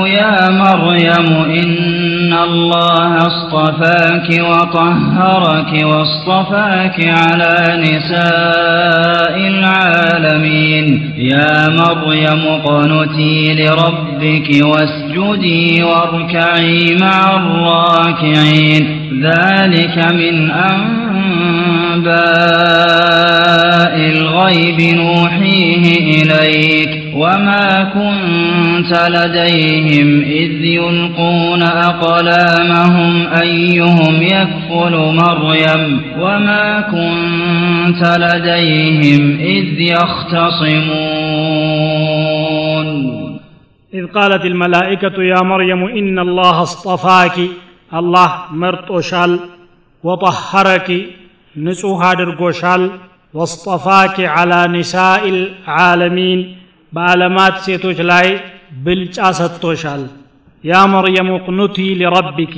[0.07, 14.12] يا مريم إن الله اصطفاك وطهرك واصطفاك على نساء العالمين يا مريم اقنتي لربك
[14.65, 19.03] واسجدي واركعي مع الراكعين.
[19.23, 21.13] ذلك من أنباء
[23.97, 27.03] الغيب نوحيه إليك.
[27.15, 36.01] وما كنت لديهم إذ يلقون أقلامهم أيهم يكفل مريم.
[36.21, 40.83] وما كنت لديهم إذ يختصمون.
[43.95, 47.37] إذ قالت الملائكة يا مريم إن الله اصطفاك
[47.95, 49.41] الله مرطوشال
[50.03, 50.89] وطهرك
[51.57, 52.91] نسوها درقوشال
[53.35, 56.57] واصطفاك على نساء العالمين
[56.93, 58.41] بعلمات سيتوشلاي
[58.87, 60.07] لاي توشال
[60.65, 62.57] يا مريم اقنتي لربك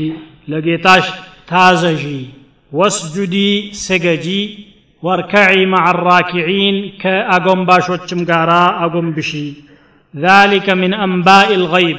[0.48, 1.06] لقيتاش
[1.48, 2.26] تازجي.
[2.72, 4.58] واسجدي سججي
[5.02, 9.73] واركعي مع الراكعين كأقنباشوتشم قارا بشي
[10.13, 11.97] ذلك من أنباء الغيب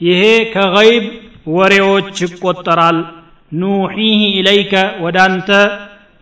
[0.00, 1.04] ይሄ ከገይብ
[1.56, 2.98] ወሬዎች ይቆጠራል
[3.52, 4.72] ኑሒህ ኢለይከ
[5.04, 5.48] ወደ አንተ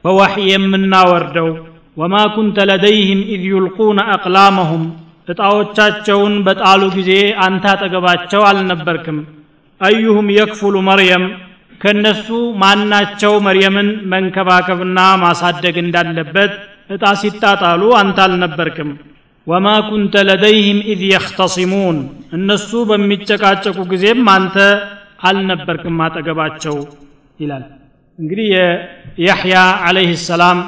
[0.04, 1.48] በዋሕይ የምናወርደው
[1.96, 4.84] ወማ ኩንተ ለደይህም ኢዝ ዩልቁነ አቅላመሁም
[5.32, 7.10] ዕጣዎቻቸውን በጣሉ ጊዜ
[7.46, 9.18] አንተ አጠገባቸው አልነበርክም
[9.80, 11.24] አዩሁም የክፉሉ መርየም
[11.80, 12.28] ከእነሱ
[12.62, 16.52] ማናቸው መርየምን መንከባከብና ማሳደግ እንዳለበት
[16.94, 18.90] ዕጣ ሲጣጣሉ አንተ አልነበርክም
[19.47, 21.97] ወማ ኩንተ ለደይህም ኢዝ የኽተሲሙን።
[22.37, 24.55] እነሱ በሚጨቃጨቁ ጊዜም አንተ
[25.27, 26.77] አልነበርክም አጠገባቸው
[27.39, 27.63] ይላል።
[28.19, 30.59] እንግዲህ የያሕያ عليه السلام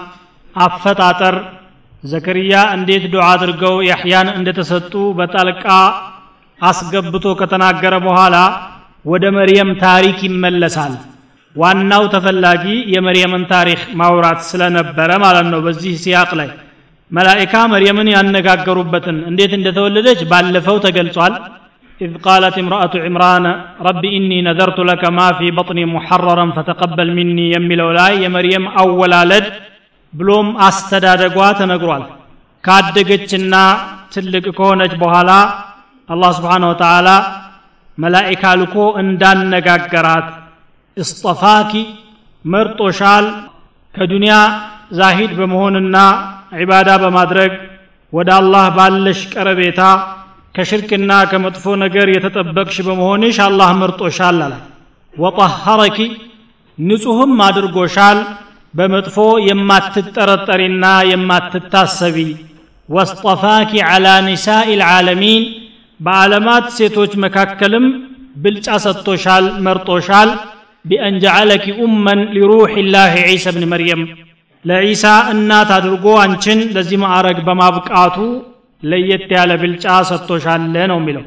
[0.56, 1.36] አፈጣጠር
[2.04, 5.66] ዘከርያ እንዴት ዱዓ አድርገው ያሕያን እንደተሰጡ በጣልቃ
[6.60, 8.36] አስገብቶ ከተናገረ በኋላ
[9.06, 10.94] ወደ መርየም ታሪክ ይመለሳል።
[11.56, 16.50] ዋናው ተፈላጊ የመርየምን ታሪክ ማውራት ስለነበረ ማለት ነው በዚህ سياق ላይ
[17.17, 21.35] መላኢካ መርየምን ያነጋገሩበትን እንዴት እንደተወለደች ባለፈው ተገልጿል
[22.01, 23.45] إذ قالت امرأة عمران
[23.89, 29.13] رب إني نذرت لك ما في بطني محررا فتقبل مني يملو لا يا مريم أول
[29.31, 29.47] لد
[30.13, 32.05] ብሎም አስተዳደጓ ተነግሯል
[32.65, 33.55] ካደገችና
[34.15, 35.31] ትልቅ ከሆነች በኋላ
[36.09, 37.09] አላህ ስብሓን ወተዓላ
[37.99, 40.29] መላኢካ ልኮ እንዳነጋገራት
[40.97, 41.73] እስጠፋኪ
[42.45, 43.27] መርጦሻል
[43.95, 44.35] ከዱንያ
[44.99, 45.97] ዛሂድ በመሆንና
[46.56, 47.52] ዒባዳ በማድረግ
[48.14, 49.82] ወደ አላህ ባለሽ ቀረቤታ
[50.56, 54.64] ከሽርክና ከመጥፎ ነገር የተጠበቅሽ በመሆንሽ አላህ መርጦሻል አላት።
[55.14, 55.98] ወጠሐረኪ
[56.78, 58.20] ንጹህም አድርጎሻል
[58.74, 59.18] በመጥፎ
[59.48, 62.18] የማትጠረጠሪና የማትታሰቢ።
[62.90, 65.44] ወስጠፋኪ ዓላ ኒሳኢ ልዓለሚን
[66.00, 67.86] በዓለማት ሴቶች መካከልም
[68.38, 70.32] ብልጫ ሰጥቶሻል መርጦሻል።
[70.86, 74.02] ቢአን ጀዓለኪ ኡመን ሊሩሕ ላህ ዒሳ ብን መርየም
[74.69, 78.17] ለዒሳ እናት አድርጎ አንቺን ለዚህ ማዕረግ በማብቃቱ
[78.91, 81.25] ለየት ያለ ብልጫ ሰጥቶሻለ ነው የሚለው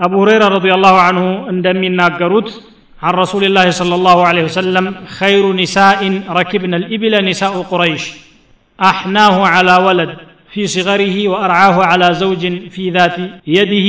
[0.00, 2.50] አቡ ሁረይራ ረዲ ላሁ አንሁ እንደሚናገሩት
[3.06, 4.84] عن رسول الله صلى الله عليه وسلم
[5.18, 6.00] خير نساء
[6.38, 8.02] ركبن الإبل نساء قريش
[8.90, 10.10] أحناه على ولد
[10.52, 12.42] في صغره وأرعاه على زوج
[12.74, 13.16] في ذات
[13.56, 13.88] يده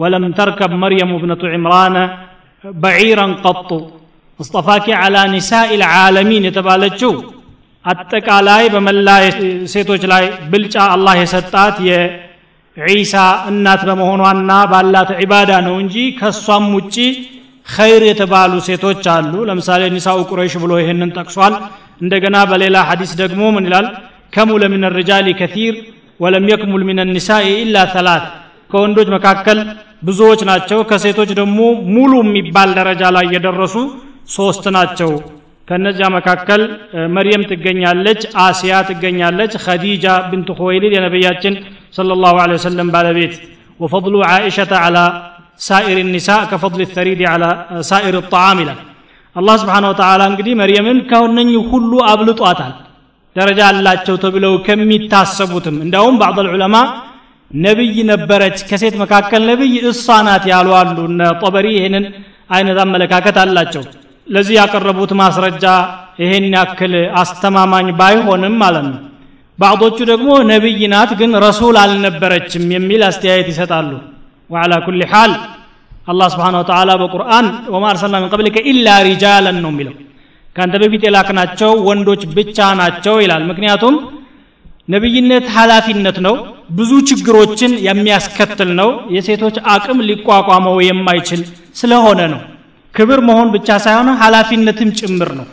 [0.00, 1.96] ولم تركب مريم ابنة عمران
[2.84, 3.70] بعيرا قط
[4.42, 7.12] اصطفاك على نساء العالمين يتبالجو
[7.85, 9.09] አጠቃላይ በመላ
[9.73, 13.15] ሴቶች ላይ ብልጫ አላህ የሰጣት የዒሳ
[13.49, 16.95] እናት በመሆኗና ባላት ዒባዳ ነው እንጂ ከእሷም ውጪ
[17.67, 21.53] ኸይር የተባሉ ሴቶች አሉ። ለምሳሌ ኒሳኡ ቁረይሽ ብሎ ይህንን ጠቅሷል።
[22.03, 23.85] እንደገና በሌላ ሐዲስ ደግሞ ምን ይላል?
[24.33, 25.75] ከሙለ ምን ርጃሊ ከቲር
[26.19, 28.25] ወለም የክሙል ምን ኒሳኢ ኢላ ተላት
[28.69, 29.59] ከወንዶች መካከል
[30.03, 31.59] ብዙዎች ናቸው። ከሴቶች ደግሞ
[31.95, 33.75] ሙሉ የሚባል ደረጃ ላይ የደረሱ
[34.35, 35.11] ሶስት ናቸው
[35.67, 36.61] ከነዚያ መካከል
[37.15, 41.53] መርየም ትገኛለች አሲያ ትገኛለች ኸዲጃ ብንት ኹወይሊድ የነቢያችን
[41.97, 43.35] ሰለላሁ ዐለይሂ ወሰለም ባለቤት።
[43.79, 44.97] ወፈضሉ ዓኢሸተ ዐላ
[45.59, 47.45] ሳኢር ኒሳ ከፈضል ተሪድ ዐላ
[47.89, 48.79] ሳኢር ጣዓም ይላል።
[49.35, 52.73] አላህ ስብሓን ወተዓላ እንግዲህ መርየምን ከነኝ ሁሉ አብልጧታል።
[53.35, 56.75] ደረጃ አላቸው ተብለው ከሚታሰቡትም እንዲያውም ባዕض ልዑለማ
[57.51, 60.05] ነብይ ነበረች። ከሴት መካከል ነብይ እሷ
[60.51, 62.05] ያሉ አሉ። እነ ጠበሪ ይህንን
[62.49, 63.83] አይነት አመለካከት አላቸው።
[64.27, 65.65] ለዚህ ያቀረቡት ማስረጃ
[66.19, 68.99] ይሄን ያክል አስተማማኝ ባይሆንም ማለት ነው።
[69.59, 73.91] ባዕዶቹ ደግሞ ነቢይ ናት ግን ረሱል አልነበረችም የሚል አስተያየት ይሰጣሉ።
[74.49, 75.33] ወዓላ ኩል ሓል
[76.07, 79.95] አላህ ስብሓን ወተላ በቁርአን ወማ አርሰልና ምን ቀብሊከ ኢላ ሪጃለን ነው የሚለው።
[80.55, 83.95] ከአንተ በፊት የላክናቸው ወንዶች ብቻ ናቸው ይላል። ምክንያቱም
[84.87, 86.35] ነቢይነት ኃላፊነት ነው
[86.77, 91.41] ብዙ ችግሮችን የሚያስከትል ነው የሴቶች አቅም ሊቋቋመው የማይችል
[91.75, 92.41] ስለሆነ ነው።
[92.94, 95.46] ክብር መሆን ብቻ ሳይሆን ኃላፊነትም ጭምር ነው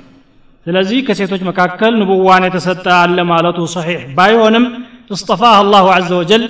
[0.66, 4.66] ስለዚህ ከሴቶች መካከል ንቡዋን የተሰጠ አለ ማለቱ ሰሒሕ ባይሆንም
[5.16, 6.44] اصطفاها الله عز وجل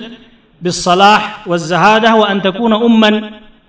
[0.60, 3.10] بالصلاح والزهادة وأن تكون أما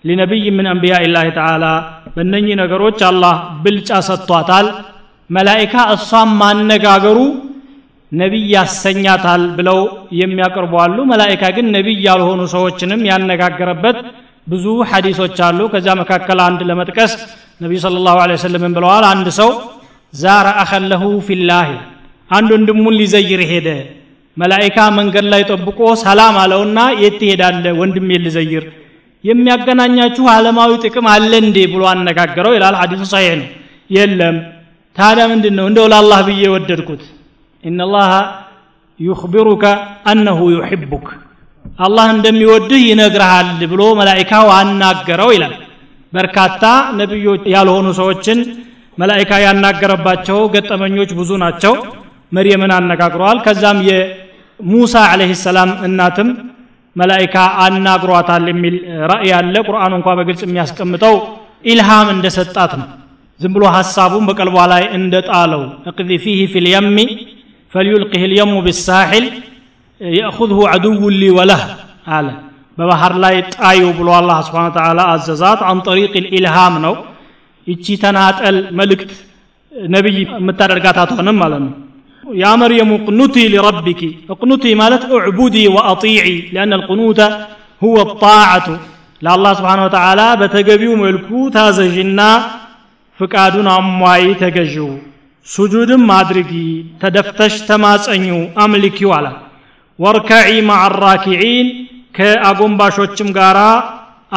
[0.04, 1.74] لنبي من أنبياء الله تعالى
[2.16, 3.34] በእነኚህ ነገሮች አላህ
[3.64, 4.68] ብልጫ ሰጥቷታል
[5.30, 7.18] መላይካ እሷም ማነጋገሩ
[8.12, 9.80] ነቢይ ያሰኛታል ብለው
[10.22, 13.98] የሚያቀርቡ አሉ መላይካ ግን ነቢይ ያልሆኑ ሰዎችንም ያነጋገረበት
[14.47, 17.13] ብዙ ሐዲሶች አሉ። ከዚያ መካከል አንድ ለመጥቀስ
[17.61, 19.51] ነቢዩ ስለ ላሁ ወሰለም ብለዋል። አንድ ሰው
[20.15, 21.69] زار أخا له في الله
[22.31, 23.69] አንድ ወንድሙን ሊዘይር ሄደ።
[24.37, 28.65] መላይካ መንገድ ላይ ጠብቆ ሰላም አለውና የት ትሄዳለህ ወንድሜ ልዘይር።
[29.25, 31.57] የሚያገናኛችሁ ዓለማዊ ጥቅም አለ እንዴ?
[31.73, 33.49] ብሎ አነጋገረው ይላል። ሐዲሱ ሰሒህ ነው።
[33.91, 34.37] የለም።
[34.97, 37.03] ታዲያ ምንድን ነው እንደው ለአላህ ብዬ ወደድኩት።
[37.65, 38.13] إن الله
[39.01, 39.65] يخبرك
[40.07, 41.07] أنه يحبك
[41.79, 45.55] አላህ እንደሚወድህ ይነግርሃል ብሎ መላይካው አናገረው ይላል።
[46.13, 46.65] በርካታ
[46.99, 48.39] ነቢዮች ያልሆኑ ሰዎችን
[48.99, 51.75] መላይካ ያናገረባቸው ገጠመኞች ብዙ ናቸው።
[52.33, 56.29] መርየምን አነጋግረዋል ከዛም የሙሳ አለህ ሰላም እናትም
[56.97, 57.35] መላይካ
[57.65, 58.75] አናግሯታል የሚል
[59.11, 61.15] ራእይ አለ። ቁርአኑ እንኳ በግልጽ የሚያስቀምጠው
[61.65, 62.89] ኢልሃም እንደሰጣት ነው።
[63.41, 66.99] ዝም ብሎ ሀሳቡን በቀልቧ ላይ እንደጣለው እቅዚ ፊህ ፊ ልየሚ
[67.73, 69.27] ፈልዩልቅህ ልየሙ ብሳሒል
[70.03, 71.61] يأخذه عدو لي وله.
[72.07, 72.35] على
[72.79, 76.95] ببهر لا ጣዩ ብሎ الله سبحانه وتعالى አዘዛት عن طريق الإلهام نو
[77.71, 78.39] ይቺ تنات
[78.79, 79.11] መልእክት
[79.95, 81.65] نبي የምታደርጋት አትሆንም ማለት
[82.45, 84.03] يا مريم اقنتي لربك
[84.33, 87.21] اقنتي مالت اعبدي واطيعي لأن القنوت
[87.85, 88.69] هو الطاعه
[89.23, 92.31] لله سبحانه وتعالى بتجبيو ملكو تازجنا
[93.19, 94.91] فكادون امواي تججو
[95.55, 96.69] سجود مادرقي
[97.01, 99.33] تدفتش تماصنيو املكيو على
[100.00, 101.68] ወርከዒ ማዕ ራኪዒን
[102.18, 103.60] ከአጎንባሾችም ጋራ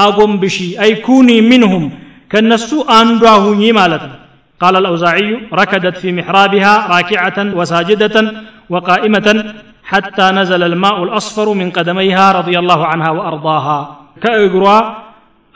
[0.05, 1.85] አጎንብሺ አይኩኒ ሚንሁም
[2.33, 4.17] ከነሱ አንዷ ሁኚ ማለት ነው
[4.61, 5.29] قال الأوزاعي
[5.61, 8.17] ركدت في محرابها راكعة وساجدة
[8.73, 9.29] وقائمة
[9.91, 13.79] حتى نزل الماء الأصفر من قدميها رضي الله عنها وأرضاها
[14.23, 14.79] كأجروا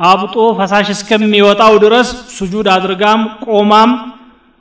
[0.01, 3.91] አብጦ ፈሳሽ እስከሚወጣው ድረስ ሱጁድ አድርጋም ቆማም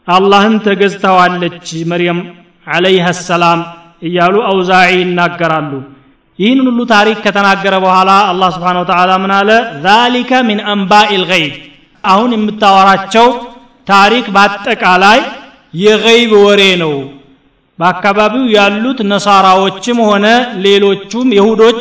[0.07, 2.19] አላህን ተገዝተዋለች መርየም
[2.67, 3.59] አለይሃ ሰላም
[4.02, 5.72] እያሉ አውዛዒ ይናገራሉ።
[6.38, 9.50] ይህን ሁሉ ታሪክ ከተናገረ በኋላ አላህ ስብሓን ወተዓላ ምን አለ?
[9.84, 11.54] ዛሊከ ሚን አንባኢ ልገይብ
[12.04, 13.26] አሁን የምታወራቸው
[13.86, 15.18] ታሪክ በአጠቃላይ
[15.74, 16.94] የገይብ ወሬ ነው።
[17.78, 20.26] በአካባቢው ያሉት ነሳራዎችም ሆነ
[20.64, 21.80] ሌሎቹም የሁዶች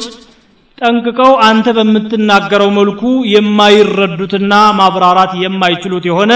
[0.78, 3.02] ጠንቅቀው አንተ በምትናገረው መልኩ
[3.34, 6.34] የማይረዱትና ማብራራት የማይችሉት የሆነ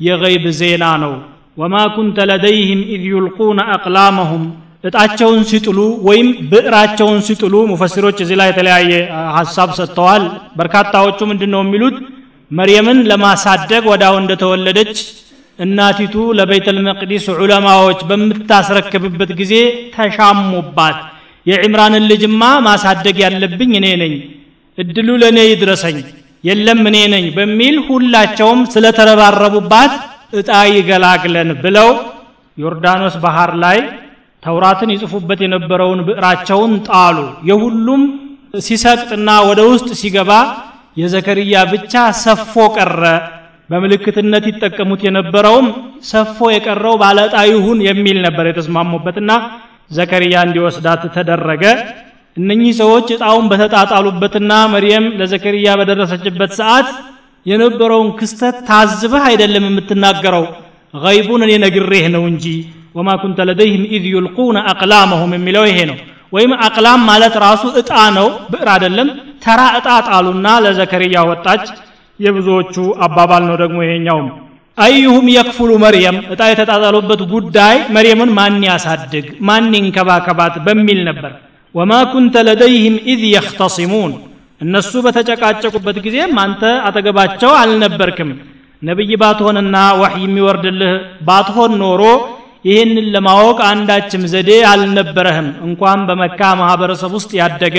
[0.00, 1.12] የገይብ ዜና ነው።
[1.56, 4.44] وما كنت لديهم إذ يلقون أقلامهم
[4.84, 8.90] እጣቸውን ሲጥሉ ወይም ብዕራቸውን ሲጥሉ ሙፈሲሮች እዚህ ላይ የተለያየ
[9.36, 10.24] ሀሳብ ሰጥተዋል።
[10.58, 11.96] በርካታዎቹ ምንድን ነው የሚሉት?
[12.50, 14.96] መርየምን ለማሳደግ ወዲያው እንደተወለደች
[15.58, 19.52] እናቲቱ ለቤተል መቅዲስ ዑለማዎች በምታስረክብበት ጊዜ
[19.94, 20.98] ተሻሙባት።
[21.46, 24.14] የዕምራንን ልጅማ ማሳደግ ያለብኝ እኔ ነኝ።
[24.78, 25.98] እድሉ ለእኔ ይድረሰኝ
[26.44, 29.92] የለም እኔ ነኝ በሚል ሁላቸውም ስለተረባረቡባት
[30.38, 31.90] እጣ ይገላግለን ብለው
[32.58, 33.78] ዮርዳኖስ ባህር ላይ
[34.44, 37.16] ተውራትን ይጽፉበት የነበረውን ብዕራቸውን ጣሉ።
[37.50, 38.02] የሁሉም
[38.60, 40.32] ሲሰቅጥና ወደ ውስጥ ሲገባ
[40.96, 41.92] የዘከርያ ብቻ
[42.24, 43.02] ሰፎ ቀረ።
[43.70, 45.66] በምልክትነት ይጠቀሙት የነበረውም
[46.08, 49.30] ሰፎ የቀረው ባለጣ ይሁን የሚል ነበር የተስማሙበትና
[49.90, 51.64] ዘከርያ እንዲወስዳት ተደረገ።
[52.36, 56.88] እነኚህ ሰዎች እጣውን በተጣጣሉበትና መርየም ለዘከርያ በደረሰችበት ሰዓት
[57.46, 60.44] የነበረውን ክስተት ታዝበህ አይደለም የምትናገረው
[60.94, 62.46] ገይቡን እኔ ነግሬህ ነው እንጂ
[62.94, 65.96] وما كنت لديهم إذ يلقون أقلامهم የሚለው ይሄ ነው።
[66.32, 69.08] ወይም أقلام ማለት ራሱ እጣ ነው ብዕር አይደለም።
[69.44, 71.64] ተራ እጣ ጣሉና ለዘከርያ ወጣች።
[72.20, 72.74] የብዙዎቹ
[73.06, 74.28] አባባል ነው ደግሞ ይሄኛውም
[74.78, 81.32] أيهم يكفل مريم እጣ የተጣጣሉበት ጉዳይ መርየምን ማን ያሳድግ ማን ይንከባከባት በሚል ነበር።
[81.74, 83.22] وما كنت لديهم إذ
[84.60, 88.30] እነሱ በተጨቃጨቁበት ጊዜም አንተ አጠገባቸው አልነበርክም።
[88.82, 90.92] ነቢይ ባትሆንና ወሕይ የሚወርድልህ
[91.26, 92.02] ባትሆን ኖሮ
[92.64, 97.76] ይህንን ለማወቅ አንዳችም ዘዴ አልነበረህም። እንኳን በመካ ማህበረሰብ ውስጥ ያደገ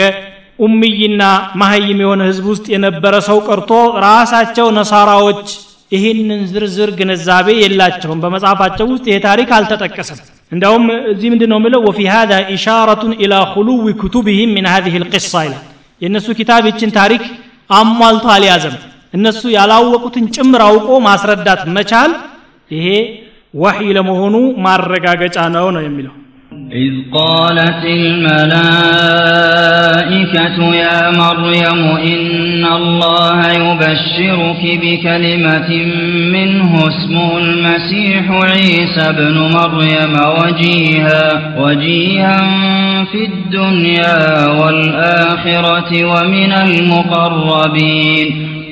[0.60, 1.22] ኡምይና
[1.62, 3.72] ማሀይም የሆነ ህዝብ ውስጥ የነበረ ሰው ቀርቶ
[4.06, 5.48] ራሳቸው ነሳራዎች
[5.92, 10.20] ይህንን ዝርዝር ግንዛቤ የላቸውም። በመጽሐፋቸው ውስጥ ይሄ ታሪክ አልተጠቀሰም።
[10.52, 15.64] እንደውም እዚህ ምንድ ነው ምለው ወፊ ሃذا ኢሻረቱን ኢላ ሁሉዊ ኩቱብህም ምን هذه القصة ይላል።
[16.02, 17.24] የእነሱ ኪታብ ይችን ታሪክ
[17.70, 18.76] አሟልቶ አልያዘም።
[19.14, 22.12] እነሱ ያላወቁትን ጭምር አውቆ ማስረዳት መቻል
[22.72, 22.88] ይሄ
[23.55, 24.35] ወሕይ ለመሆኑ
[24.67, 26.15] ማረጋገጫ ነው ነው የሚለው
[26.85, 27.83] إذ قالت
[29.31, 31.81] الملائكة يا مريم
[32.13, 35.71] إن الله يبشرك بكلمة
[36.37, 42.37] منه اسمه المسيح عيسى بن مريم وجيها وجيها
[43.13, 48.29] في الدنيا والآخرة ومن المقربين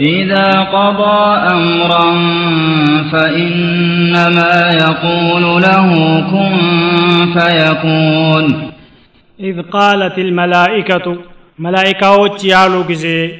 [0.00, 1.20] إذا قضى
[1.56, 2.10] أمرا
[3.12, 5.88] فإنما يقول له
[6.32, 6.54] كن
[7.34, 8.70] فيكون.
[9.40, 11.16] إذ قالت الملائكة
[11.58, 13.34] ملائكة وتيالو جزي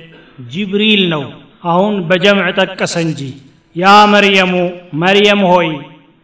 [0.53, 1.25] جبريل نو
[1.65, 3.33] أهون بجمع تكسنجي
[3.77, 5.77] يا مريم مريم هوي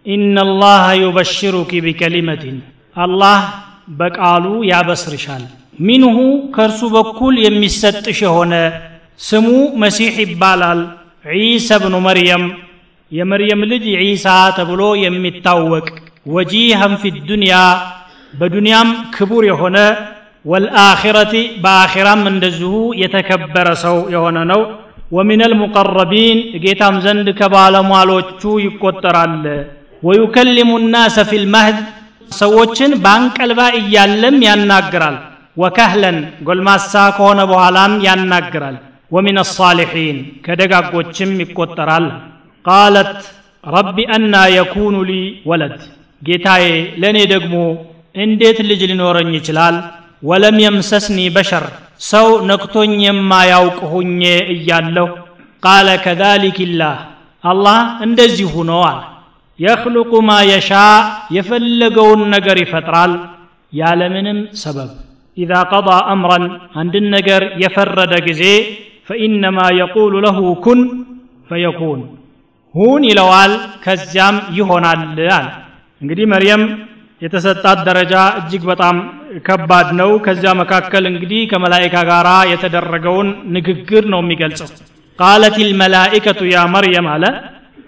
[0.09, 2.45] إن الله يبشرك بكلمة
[3.05, 3.39] الله
[3.89, 5.43] بقالو يا بسرشال
[5.81, 6.17] منه
[6.55, 9.47] كرسو بكل يمسد شهونا ስሙ
[9.83, 10.81] መሲሕ ይባላል
[11.35, 12.45] ዒሳ ብኑ መርየም
[13.13, 15.87] የመርየም ልጅ ዒሳ ተብሎ የሚታወቅ
[16.27, 17.55] ወጂሃን ፊ ዱንያ
[18.33, 19.77] በዱንያም ክቡር የሆነ
[20.45, 24.61] ወልአኺረቲ በአኺራም እንደዚሁ የተከበረ ሰው የሆነ ነው
[25.17, 29.35] ወሚን አልሙቀረቢን ጌታም ዘንድ ከባለሟሎቹ ይቆጠራል
[30.03, 31.79] ወዩከሊሙ ናሰ ፊ ልመህድ
[32.33, 35.17] ሰዎችን በአንቀልባ እያለም ያናግራል
[35.57, 38.77] ወከህለን ጎልማሳ ከሆነ በኋላም ያናግራል
[39.11, 42.07] ወሚን አሳሊሒን ከደጋጎችም ይቆጠራል
[42.65, 43.13] ቃለት
[43.65, 45.13] ረቢ አና የኩኑ ሊ
[45.51, 45.77] ወለድ
[46.23, 46.65] ጌታዬ
[47.03, 47.55] ለእኔ ደግሞ
[48.25, 49.77] እንዴት ልጅ ሊኖረኝ ይችላል
[50.23, 51.65] ወለም የምሰስኒ በሸር
[52.11, 54.21] ሰው ነክቶኝ የማያውቅ ሁኜ
[54.55, 55.09] እያለሁ
[55.63, 56.99] ቃለ ከዛሊክ ላህ
[57.45, 59.01] አላህ እንደዚሁ ነው አለ
[59.59, 60.71] የኽልቁ ማ የሻ
[61.37, 63.13] የፈለገውን ነገር ይፈጥራል
[63.73, 64.91] ያለምንም ሰበብ
[65.37, 66.45] ኢዛ ቀضى አምረን
[66.81, 68.43] አንድን ነገር የፈረደ ጊዜ
[69.09, 70.81] ፈኢነማ የቁሉ ለሁ ኩን
[71.51, 72.01] ፈየኩን
[72.75, 73.53] ሁን ይለዋል
[73.85, 75.47] ከዚያም ይሆናል አለ።
[76.01, 76.63] እንግዲህ መርየም
[77.23, 78.97] የተሰጣት ደረጃ እጅግ በጣም
[79.47, 84.69] ከባድ ነው። ከዚያ መካከል እንግዲህ ከመላይካ ጋር የተደረገውን ንግግር ነው የሚገልጸው።
[85.19, 87.25] ቃለት ልመላኢከቱ ያ መርየም አለ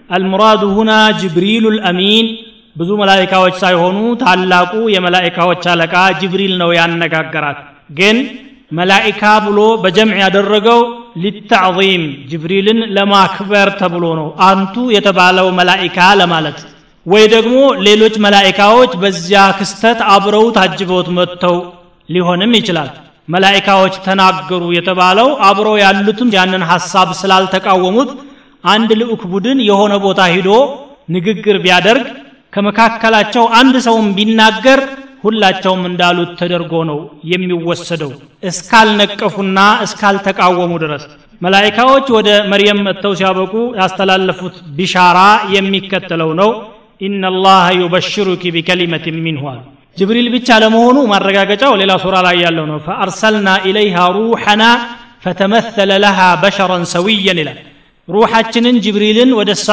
[0.09, 2.27] አልሙራዱ ሁና ጅብሪሉ ልአሚን
[2.75, 7.59] ብዙ መላይካዎች ሳይሆኑ ታላቁ የመላይካዎች አለቃ ጅብሪል ነው ያነጋገራት።
[7.99, 8.17] ግን
[8.71, 10.81] መላኢካ ብሎ በጀምዕ ያደረገው
[11.23, 16.59] ሊታዕዚም ጅብሪልን ለማክበር ተብሎ ነው። አንቱ የተባለው መላኢካ ለማለት
[17.05, 17.55] ወይ ደግሞ
[17.87, 21.55] ሌሎች መላኢካዎች በዚያ ክስተት አብረው ታጅበውት መጥተው
[22.09, 22.89] ሊሆንም ይችላል።
[23.27, 28.11] መላኢካዎች ተናገሩ የተባለው አብረው ያሉትም ያንን ሐሳብ ስላልተቃወሙት
[28.63, 30.49] አንድ ልዑክ ቡድን የሆነ ቦታ ሂዶ
[31.09, 32.07] ንግግር ቢያደርግ
[32.53, 34.79] ከመካከላቸው አንድ ሰውም ቢናገር
[35.23, 36.99] ሁላቸውም እንዳሉት ተደርጎ ነው
[37.31, 38.11] የሚወሰደው።
[38.49, 41.03] እስካልነቀፉና እስካልተቃወሙ ድረስ
[41.41, 45.19] መላኢካዎች ወደ መርየም መጥተው ሲያበቁ ያስተላለፉት ቢሻራ
[45.55, 46.49] የሚከተለው ነው።
[47.01, 49.59] ኢነላህ ዩበሽሩኪ ቢከሊመት ሚንሁ አሉ።
[49.97, 54.63] ጅብሪል ብቻ ለመሆኑ ማረጋገጫው ሌላ ሱራ ላይ ያለው ነው። ፈአርሰልና ኢለይሃ ሩሐና
[55.23, 57.59] ፈተመሰለ ለሃ በሸረን ሰውየን ይላል።
[58.07, 59.67] ሩሓችንን ጅብሪልን ወደ እሷ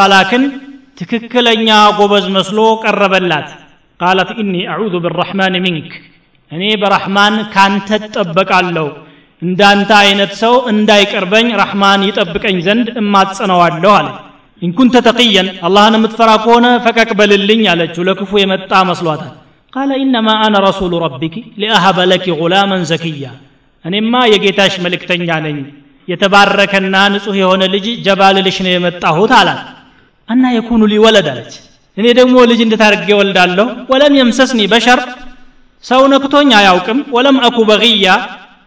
[1.01, 3.49] ትክክለኛ ጎበዝ መስሎ ቀረበላት
[4.01, 5.91] قالت إني أعوذ بالرحمن منك
[6.51, 8.87] እኔ በራሕማን ካንተ እጠበቃለሁ
[9.43, 14.09] እንዳንተ አይነት ሰው እንዳይቀርበኝ ረሕማን ይጠብቀኝ ዘንድ እማጸነዋለሁ አለ።
[14.63, 19.33] إن كنت تقيا አላህን የምትፈራ ከሆነ ፈቀቅ በልልኝ አለችው። ለክፉ የመጣ መስሏታል።
[19.73, 23.25] قال إنما أنا رسول ربك لأهب لك غلاما زكيا
[23.85, 25.59] እኔማ የጌታሽ መልእክተኛ ነኝ።
[26.09, 29.63] የተባረከና ንጹሕ የሆነ ልጅ ጀባልልሽ ነው የመጣሁት አላት።
[30.29, 31.53] አና የኩኑ ሊ ወለድ አለች
[31.97, 35.01] እኔ ደግሞ ልጅ እንድታርጌ ወልዳለሁ ወለም የምሰስኒ በሸር
[35.85, 38.09] ሰው ነክቶኝ አያውቅም። ወለም አኩ በግያ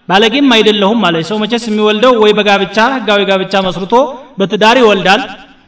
[0.10, 3.94] ባለጌም አይደለሁም አለች ሰው መቼስ የሚወልደው ወይ በጋብቻ ህጋዊ ጋብቻ መስርቶ
[4.40, 5.22] በትዳር ይወልዳል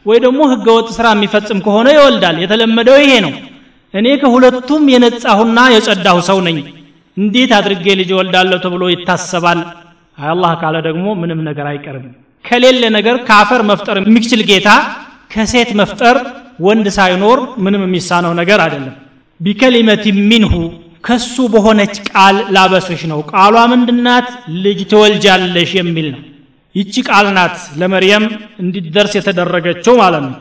[0.06, 3.32] ወይ ደግሞ ህገወጥ ስራ የሚፈጽም ከሆነ ይወልዳል። የተለመደው ይሄ ነው።
[3.94, 6.58] እኔ ከሁለቱም የነጻሁና የጸዳሁ ሰው ነኝ።
[7.16, 9.58] እንዴት አድርጌ ልጅ ወልዳለሁ ተብሎ ይታሰባል?
[10.18, 12.06] አላህ ካለ ደግሞ ምንም ነገር አይቀርም።
[12.44, 14.68] ከሌለ ነገር ከአፈር መፍጠር የሚችል ጌታ
[15.30, 16.16] ከሴት መፍጠር
[16.58, 18.94] ወንድ ሳይኖር ምንም የሚሳነው ነገር አይደለም።
[19.40, 20.52] ቢከሊመት ሚንሁ
[21.04, 24.26] ከሱ በሆነች ቃል ላበስርሽ ነው። ቃሏ ምንድናት?
[24.64, 26.20] ልጅ ትወልጃለሽ የሚል ነው።
[26.74, 28.24] ይቺ ቃል ናት ለመርየም
[28.62, 30.36] እንዲደርስ የተደረገችው ማለት ነው።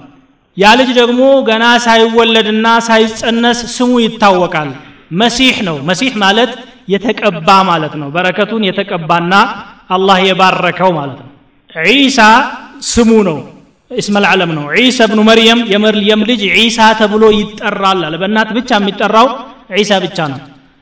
[0.57, 4.69] ያ ልጅ ደግሞ ገና ሳይወለድና ሳይጸነስ ስሙ ይታወቃል።
[5.13, 6.51] መሲሕ ነው። መሲሕ ማለት
[6.93, 9.33] የተቀባ ማለት ነው። በረከቱን የተቀባና
[9.89, 11.29] አላህ የባረከው ማለት ነው።
[11.89, 12.19] ዒሳ
[12.85, 13.37] ስሙ ነው
[13.91, 19.27] እስመ ልዓለም ነው። ዒሳ ብኑ መርየም የመርየም ልጅ ዒሳ ተብሎ ይጠራል አለ። በእናት ብቻ የሚጠራው
[19.77, 20.39] ዒሳ ብቻ ነው።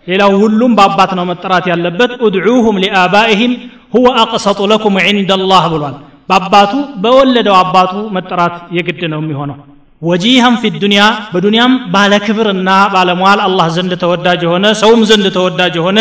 [0.08, 3.54] ሌላው ሁሉም በአባት ነው መጠራት ያለበት። ኡድዑሁም ሊአባኢህም
[3.96, 5.96] ሁወ አቅሰጡ ለኩም ዕንደ ላህ ብሏል።
[6.30, 6.72] በአባቱ
[7.04, 9.58] በወለደው አባቱ መጠራት የግድ ነው የሚሆነው።
[10.02, 11.02] ወጂሃን ፊ ዱንያ
[11.32, 16.00] በዱንያም ባለ ክብርና ባለሟል አላህ ዘንድ ተወዳጅ የሆነ ሰውም ዘንድ ተወዳጅ የሆነ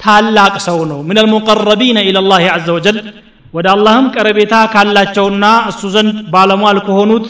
[0.00, 2.96] ታላቅ ሰው ነው። ምን አልሙቀረቢነ ኢላ ላህ አዘ ወጀል
[3.54, 7.26] ወደ አላህም ቀረቤታ ካላቸውና እሱ ዘንድ ባለሟል ከሆኑት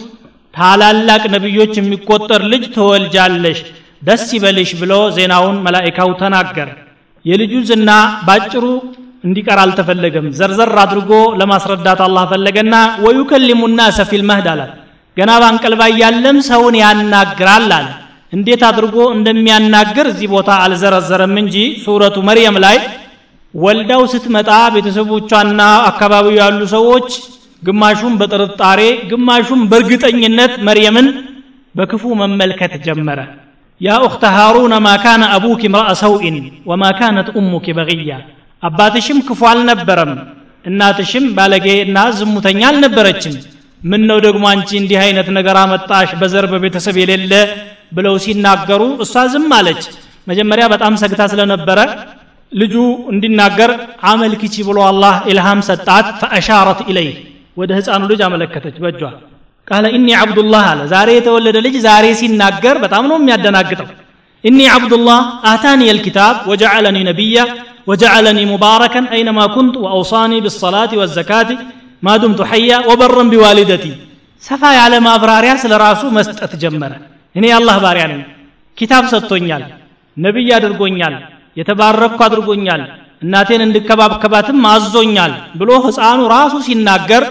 [0.55, 3.59] ታላላቅ ነቢዮች የሚቆጠር ልጅ ትወልጃለሽ
[4.03, 6.69] ደስ ይበልሽ ብሎ ዜናውን መላኢካው ተናገረ።
[7.25, 7.91] የልጁ ዝና
[8.27, 8.65] ባጭሩ
[9.27, 14.73] እንዲቀር አልተፈለገም። ዘርዘር አድርጎ ለማስረዳት አላህ ፈለገና ወዩከሊሙ ናሰ ፊል መህድ አላት።
[15.17, 17.89] ገና ባንቀልባ እያለም ሰውን ያናግራል አለ።
[18.33, 22.77] እንዴት አድርጎ እንደሚያናግር እዚህ ቦታ አልዘረዘረም እንጂ ሱረቱ መርየም ላይ
[23.55, 27.09] ወልዳው ስትመጣ ቤተሰቦቿና አካባቢው ያሉ ሰዎች
[27.63, 28.81] ግማሹም በጥርጣሬ
[29.11, 31.07] ግማሹም በእርግጠኝነት መርየምን
[31.75, 33.19] በክፉ መመልከት ጀመረ።
[33.81, 36.37] ያ ኡኽተ ሃሩነ ማ ካነ አቡኪ ምርአ ሰውኢን
[36.71, 38.11] ወማ ካነት ኡሙኪ በግያ።
[38.63, 40.13] አባትሽም ክፉ አልነበረም
[40.65, 43.35] እናትሽም ባለጌ እና ዝሙተኛ አልነበረችም።
[43.81, 46.11] ምን ነው ደግሞ አንቺ እንዲህ አይነት ነገር አመጣሽ?
[46.21, 47.33] በዘር በቤተሰብ የሌለ
[47.93, 49.83] ብለው ሲናገሩ እሷ ዝም አለች።
[50.27, 51.79] መጀመሪያ በጣም ሰግታ ስለነበረ
[52.55, 52.75] ልጁ
[53.13, 53.71] እንዲናገር
[54.11, 57.17] አመልክቺ ብሎ አላህ ኢልሃም ሰጣት فأشارت إليه።
[57.57, 59.03] ወደ ህፃኑ ልጅ አመለከተች በእጇ።
[59.69, 63.89] قال إني عبد الله አለ። ዛሬ የተወለደ ልጅ ዛሬ ሲናገር በጣም ነው የሚያደናግጠው።
[64.45, 65.21] إني عبد الله
[65.53, 67.39] آتاني الكتاب وجعلني نبيا
[67.91, 71.49] وجعلني مباركا أينما كنت وأوصاني بالصلاة والزكاة
[72.03, 73.85] ማ ዱምቱ ሐያ ወበረን ቢዋሊደቲ።
[74.43, 76.93] ሰፋ ያለ ማብራሪያ ስለ ራሱ መስጠት ጀመረ።
[77.35, 78.23] እኔ የአላህ ባሪያ ነኝ።
[78.79, 79.63] ኪታብ ሰጥቶኛል
[80.17, 81.15] ነቢይ አድርጎኛል
[81.57, 82.83] የተባረኩ አድርጎኛል
[83.23, 87.25] እናቴን እንድከባከባትም አዞኛል ብሎ ህፃኑ ራሱ ሲናገር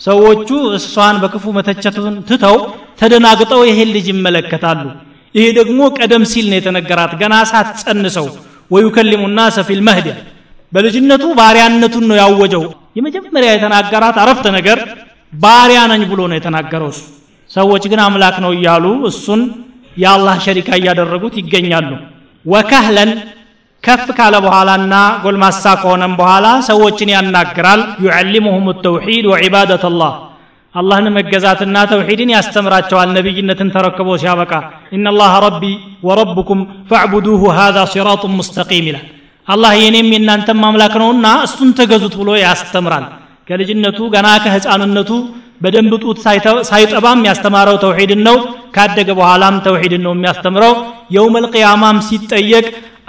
[0.00, 2.56] ሰዎቹ እሷን በክፉ መተቸቱን ትተው
[3.00, 4.82] ተደናግጠው ይሄን ልጅ ይመለከታሉ።
[5.34, 8.26] ይሄ ደግሞ ቀደም ሲል ነው የተነገራት። ገና ሳትጸንሰው
[8.70, 10.06] ወዩከሊሙ ናሰ ፊል መህድ
[10.72, 12.64] በልጅነቱ ባሪያነቱን ነው ያወጀው።
[12.98, 14.78] የመጀመሪያ የተናገራት አረፍተ ነገር
[15.32, 17.02] ባሪያ ነኝ ብሎ ነው የተናገረው እሱ።
[17.50, 19.40] ሰዎች ግን አምላክ ነው እያሉ እሱን
[19.96, 21.90] የአላህ ሸሪካ እያደረጉት ይገኛሉ።
[22.44, 23.10] ወካህለን
[23.84, 30.12] ከፍ ካለ በኋላና ጎልማሳ ከሆነም በኋላ ሰዎችን ያናግራል። ዩዕሊሙሁም ተውሒድ ወዒባደት አላህ
[30.74, 34.52] አላህን መገዛትና ተውሒድን ያስተምራቸዋል። ነቢይነትን ተረክቦ ሲያበቃ
[34.96, 35.62] ኢነላህ ረቢ
[36.08, 39.06] ወረብኩም ፈዕቡዱሁ ሃዛ ሲራጡን ሙስተቂም ይላል።
[39.48, 43.06] አላህ የኔም የእናንተም አምላክ ነውና እሱን ተገዙት ብሎ ያስተምራል።
[43.48, 45.10] ከልጅነቱ ገና ከህፃንነቱ
[45.64, 46.18] በደንብ ጡት
[46.70, 48.36] ሳይጠባም ያስተማረው ተውሒድን ነው።
[48.76, 50.74] ካደገ በኋላም ተውሒድን ነው የሚያስተምረው።
[51.14, 52.66] የውም ልቅያማም ሲጠየቅ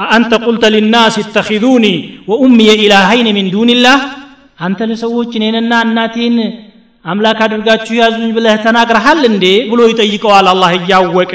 [0.10, 1.86] አንተ ቁልተ ሊናስ ይተኪዙኒ
[2.32, 4.00] ወኡምየ ኢላሃይን ሚን ዱንላህ
[4.60, 6.36] አንተ ለሰዎች እኔንና እናቴን
[7.06, 11.34] አምላክ አድርጋችሁ ያዙኝ ብለህ ተናግረሃል እንዴ ብሎ ይጠይቀዋል አላህ እያወቀ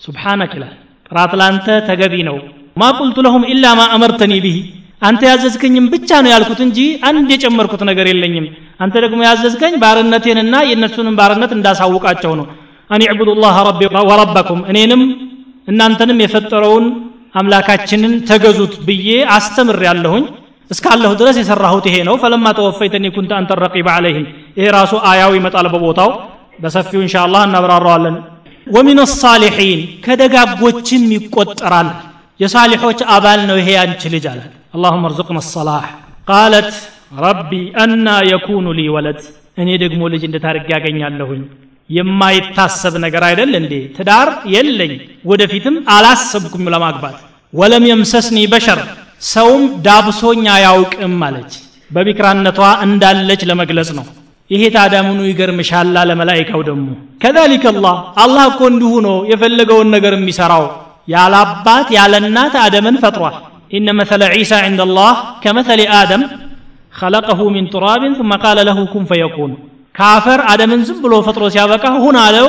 [0.00, 0.74] ሱብሓነክ ይላል
[1.10, 2.36] ጥራት ላንተ ተገቢ ነው
[2.76, 4.56] ማ ቁልቱ ለሁም ኢላ ማ አመርተኒ ብሂ
[5.02, 8.46] አንተ ያዘዝከኝም ብቻ ነው ያልኩት እንጂ አንድ የጨመርኩት ነገር የለኝም
[8.84, 12.46] አንተ ደግሞ ያዘዝከኝ ባርነቴንና የእነሱንም ባርነት እንዳሳውቃቸው ነው
[12.90, 13.80] አን ዕቡዱ ላህ ረቢ
[14.10, 15.02] ወረበኩም እኔንም
[15.68, 16.84] እናንተንም የፈጠረውን
[17.34, 20.24] አምላካችንን ተገዙት ብዬ አስተምር ያለሁኝ
[20.70, 24.26] እስካለሁ ድረስ የሰራሁት ይሄ ነው። ፈለማ ተወፈይተኒ ኩንተ አንተ ረቂብ አለይህም
[24.58, 26.10] ይሄ ራሱ አያው ይመጣል በቦታው።
[26.58, 28.16] በሰፊው እንሻ አላህ እናብራረዋለን
[28.66, 31.88] ወሚን ሳሊሒን ከደጋጎችም ይቆጠራል።
[32.40, 34.40] የሳሊሖች አባል ነው ይሄ አንቺ ልጅ አለ።
[34.76, 35.84] አላሁም እርዙቅነ ሰላሕ
[36.28, 36.72] ቃለት
[37.22, 37.50] ረቢ
[37.82, 39.20] አና የኩኑ ሊ ወለድ።
[39.58, 41.42] እኔ ደግሞ ልጅ እንዴት አድርጌ ያገኛለሁኝ።
[41.89, 44.93] የማይታሰብ ነገር አይደል እንዴ ትዳር የለኝ
[45.31, 47.17] ወደፊትም አላሰብኩም ለማግባት
[47.53, 48.79] ወለም የምሰስኒ በሸር
[49.33, 51.53] ሰውም ዳብሶኝ አያውቅም አለች
[51.91, 54.05] በቢክራነቷ እንዳለች ለመግለጽ ነው
[54.49, 56.87] ይሄ ታዲያ ምኑ ይገርምሻል አለ መላይካው ደግሞ
[57.23, 60.65] ከዛሊከ አላህ አላህ እኮ እንዲሁ ነው የፈለገውን ነገር የሚሰራው
[61.07, 63.35] ያለ አባት ያለ እናት አደምን ፈጥሯል
[63.77, 65.11] إن مثل عيسى عند الله
[65.43, 66.21] كمثل آدم
[66.93, 69.51] خلقه من تراب ثم قال له كن فيكون
[69.98, 72.48] ከአፈር አደምን ዝም ብሎ ፈጥሮ ሲያበቃ ሁን አለው።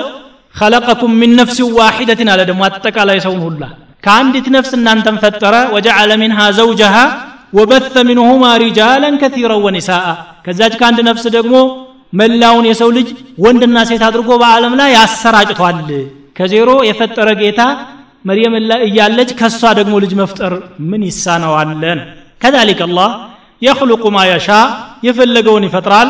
[0.55, 3.63] ከለቀኩም ሚን ነፍስ ዋሒደትን አለ ደግሞ አጠቃላይ ሰውን ሁላ።
[4.03, 6.95] ከአንዲት ነፍስ እናንተን ፈጠረ። ወጀዓለ ሚንሃ ዘውጀሃ
[7.53, 10.05] ወበተ ሚንሁማ ሪጃለን ከቲረን ወኒሳአ።
[10.45, 11.55] ከዛች ከአንድ ነፍስ ደግሞ
[12.13, 13.07] መላውን የሰው ልጅ
[13.43, 15.79] ወንድና ሴት አድርጎ በዓለም ላይ ያሰራጭቷል።
[16.37, 17.61] ከዜሮ የፈጠረ ጌታ
[18.25, 18.53] መርየም
[18.87, 20.53] እያለች ከእሷ ደግሞ ልጅ መፍጠር
[20.89, 21.99] ምን ይሳነዋለን
[22.41, 23.09] ከዛሊክ አላህ
[23.61, 24.49] የክሉቁ ማ የሻ
[25.07, 26.09] የፈለገውን ይፈጥራል።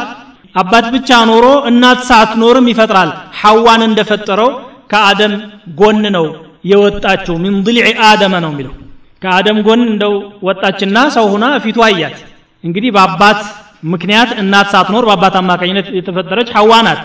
[0.56, 3.10] አባት ብቻ ኖሮ እናት ሳትኖርም ይፈጥራል።
[3.42, 4.50] ሐዋን እንደፈጠረው
[4.92, 5.34] ከአደም
[5.80, 6.26] ጎን ነው
[6.72, 8.74] የወጣችው። ሚን ضልዕ አደመ ነው የሚለው።
[9.22, 10.14] ከአደም ጎን እንደው
[10.48, 12.18] ወጣችና ሰው ሁና ፊቱ አያት።
[12.64, 13.40] እንግዲህ በአባት
[13.86, 17.02] ምክንያት እናት ሳትኖር በአባት አማካኝነት የተፈጠረች ሐዋ ናት።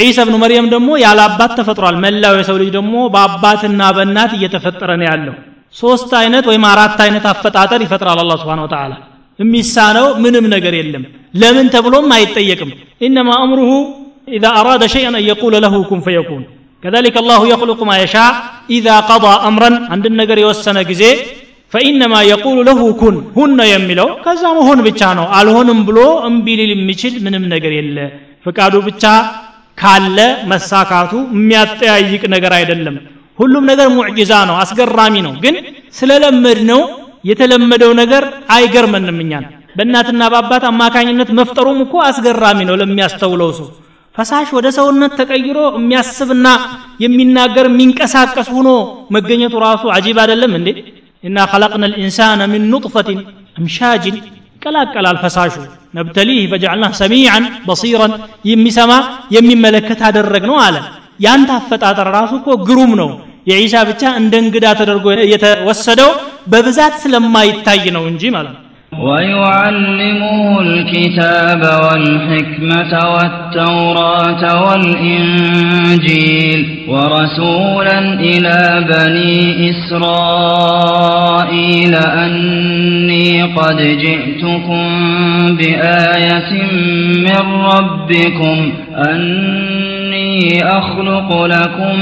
[0.00, 5.06] ዒሳ ብኑ መርየም ደግሞ ያለ አባት ተፈጥሯል። መላው የሰው ልጅ ደግሞ በአባትና በእናት እየተፈጠረ ነው
[5.10, 5.36] ያለው።
[5.74, 8.92] ሶስት አይነት ወይም አራት አይነት አፈጣጠር ይፈጥራል አላ ስብን ወተላ
[9.39, 11.03] የሚሳነው ምንም ነገር የለም
[11.41, 12.71] ለምን ተብሎም አይጠየቅም
[13.07, 13.71] ኢነማ አምሩሁ
[14.37, 16.43] ኢዛ አራደ ሸይአን አን የቁለ ለሁ ኩን ፈየኩን
[16.83, 18.31] كذلك الله يخلق ما يشاء
[18.77, 21.11] إذا قضى أمرا عند النجر يوسن جزي
[21.73, 27.43] فإنما يقول له كن هن يملو كذا مهون بتشانو አልሆንም ብሎ እምቢ ሊል የሚችል ምንም
[27.53, 27.97] ነገር የለ
[28.45, 29.03] ፍቃዱ ብቻ
[29.77, 30.17] ካለ
[30.51, 32.95] መሳካቱ የሚያጠያይቅ ነገር አይደለም
[33.39, 35.55] ሁሉም ነገር ሙዕጂዛ ነው አስገራሚ ነው ግን
[35.99, 36.81] ስለለመድ ነው
[37.24, 39.44] የተለመደው ነገር አይገርመንም እኛን
[39.76, 43.68] በእናትና በአባት አማካኝነት መፍጠሩም እኮ አስገራሚ ነው ለሚያስተውለው ሰው
[44.14, 46.46] ፈሳሽ ወደ ሰውነት ተቀይሮ የሚያስብና
[47.04, 48.68] የሚናገር የሚንቀሳቀስ ሆኖ
[49.16, 50.70] መገኘቱ ራሱ አጂብ አይደለም እንዴ
[51.24, 53.20] እና ኸለቅነ ልኢንሳነ ምን ኑጥፈትን
[53.60, 54.16] እምሻጅን
[54.56, 55.54] ይቀላቀላል ፈሳሹ
[55.96, 58.12] ነብተሊህ ፈጀዓልናህ ሰሚዓን በሲራን
[58.50, 58.92] የሚሰማ
[59.36, 60.76] የሚመለከት አደረግ ነው አለ
[61.26, 63.10] ያንተ አፈጣጠር ራሱ እኮ ግሩም ነው
[63.50, 66.10] የዒሳ ብቻ እንደ እንግዳ ተደርጎ የተወሰደው
[66.53, 68.61] በብዛት ስለማይታይ ነው እንጂ ማለት ነው
[69.05, 79.69] ويعلمه الكتاب والحكمة والتوراة والإنجيل ورسولا إلى بني
[80.63, 84.85] إسرائيل أني قد جئتكم
[85.57, 86.51] بآية
[87.25, 88.57] من ربكم
[89.11, 91.95] أني أخلق لكم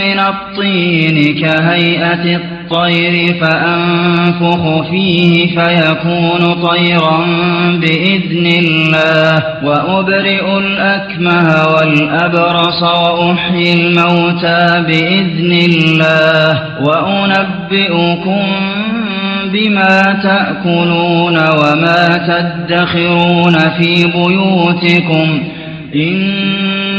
[0.00, 2.24] من الطين كهيئة
[2.71, 7.25] الطير فأنفخ فيه فيكون طيرا
[7.81, 18.47] بإذن الله وأبرئ الأكمه والأبرص وأحيي الموتى بإذن الله وأنبئكم
[19.53, 25.43] بما تأكلون وما تدخرون في بيوتكم
[25.95, 26.88] إن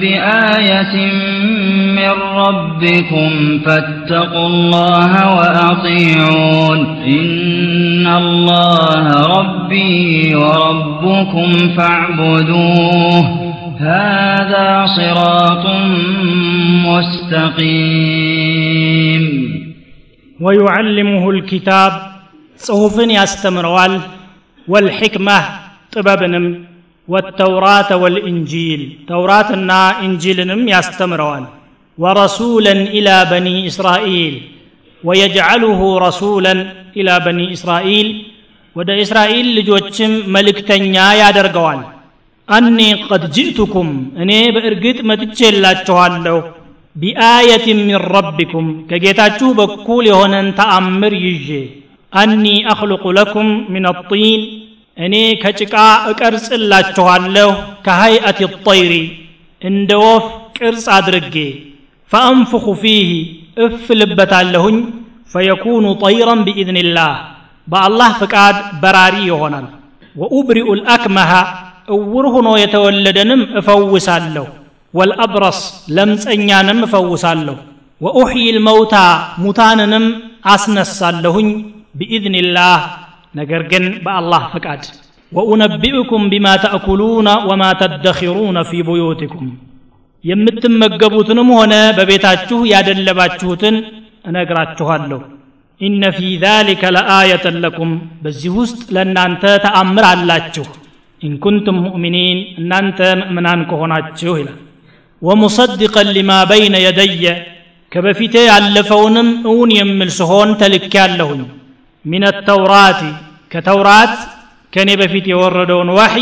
[0.00, 1.12] بآية
[1.96, 6.78] من ربكم فاتقوا الله وأطيعون.
[7.06, 9.06] إن الله
[9.38, 13.24] ربي وربكم فاعبدوه.
[13.80, 15.66] هذا صراط
[16.86, 17.90] مستقيم.
[20.40, 21.92] ويعلمه الكتاب.
[22.56, 24.00] صحف يستمروال
[24.68, 25.40] والحكمة
[25.92, 26.69] طببنم
[27.12, 28.80] والتوراة والإنجيل.
[29.10, 31.42] توراة النا إنجيل نم يستمرون
[32.02, 34.34] ورسولا إلى بني إسرائيل.
[35.06, 36.54] ويجعله رسولا
[36.98, 38.08] إلى بني إسرائيل.
[38.76, 41.80] ود إسرائيل لجوتشم ملك تنيا يا درقوان
[42.56, 43.86] أني قد جئتكم
[44.20, 46.36] أني بإرقيت ما تتشيلا تشوالو
[47.00, 51.62] بآية من ربكم كجيتا تشوبك كولي هنا تأمر يجي
[52.22, 54.40] أني أخلق لكم من الطين
[55.00, 55.74] እኔ ከጭቃ
[56.10, 57.50] እቀርጽላችኋለሁ
[57.86, 58.92] ከሀይአት ጠይሪ
[59.62, 60.26] እንደ ወፍ
[60.58, 61.34] ቅርጽ አድርጌ
[62.10, 63.10] ፈአንፍኹ ፊህ
[63.64, 64.76] እፍ ልበታለሁኝ
[65.32, 67.12] ፈየኩኑ ጠይረን ቢኢዝንላህ
[67.68, 69.66] በአላህ ፍቃድ በራሪ ይሆናል።
[70.16, 71.30] ወኡብሪኡ ልአክመሃ
[71.94, 74.46] እውር ሆኖ የተወለደንም እፈውሳለሁ።
[74.94, 75.60] ወልአብረስ
[75.96, 77.56] ለምፀኛንም እፈውሳለሁ።
[78.00, 78.94] ወኡሕይ ልመውታ
[79.42, 80.04] ሙታንንም
[80.52, 81.48] አስነሳለሁኝ
[81.98, 82.80] ቢኢዝንላህ
[83.34, 84.82] ነገር ግን በአላህ ፍቃድ።
[85.32, 89.48] ወኡነቢኡኩም ቢማ ተእኩሉነ ወማ ተደኪሩነ ፊ ቡዩቲኩም።
[90.24, 93.76] የምትመገቡትንም ሆነ በቤታችሁ ያደለባችሁትን
[94.26, 95.20] እነግራችኋለሁ።
[95.80, 100.66] ኢነ ፊ ዛሊከ ለአየተን ለኩም። በዚህ ውስጥ ለእናንተ ተአምር አላችሁ።
[101.20, 104.58] ኢንኩንቱም ሙእሚኒን እናንተ ምእምናን ከሆናችሁ ይላል።
[105.22, 107.24] ወሙሰድቀን ሊማ በይነ የደየ
[107.92, 111.40] ከበፊቴ ያለፈውንም እውን የምል ስሆን ተልኬ ያለሁኝ
[112.04, 113.00] ሚን ተውራቲ
[113.52, 114.14] ከተውራት
[114.72, 116.16] ከእኔ በፊት የወረደውን ዋሒ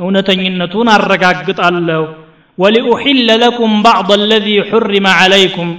[0.00, 2.02] እውነተኝነቱን አረጋግጣለሁ
[2.58, 5.70] ወሊኡሒለ ለኩም ባዕض አለዚ ሑሪመ ዓለይኩም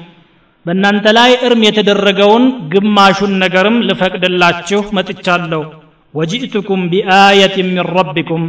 [0.65, 5.61] በእናንተ ላይ እርም የተደረገውን ግማሹን ነገርም ልፈቅድላችሁ መጥቻለሁ
[6.13, 8.43] ወጂእቱኩም ቢአየት ሚን ረቢኩም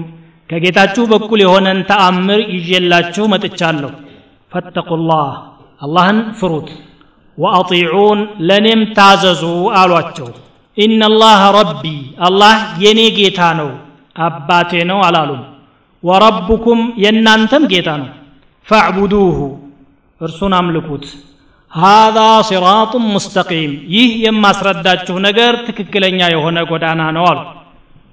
[0.51, 3.93] ከጌታችሁ በኩል የሆነን ተአምር ይዤላችሁ መጥቻለሁ
[4.53, 5.31] ፈተቁላህ
[5.81, 6.69] አላህን ፍሩት
[7.39, 9.43] ወአጢዑን ለእኔም ታዘዙ
[9.81, 10.29] አሏቸው
[10.77, 11.85] ኢነላህ ረቢ
[12.21, 13.71] አላህ የኔ ጌታ ነው
[14.17, 15.43] አባቴ ነው አላሉም።
[16.03, 18.11] ወረቡኩም የእናንተም ጌታ ነው
[18.67, 19.39] ፈዕቡዱሁ
[20.21, 21.05] እርሱን አምልኩት።
[21.73, 27.41] ሃዛ ሲራጡን ሙስተቂም ይህ የማስረዳችሁ ነገር ትክክለኛ የሆነ ጎዳና ነው አሉ።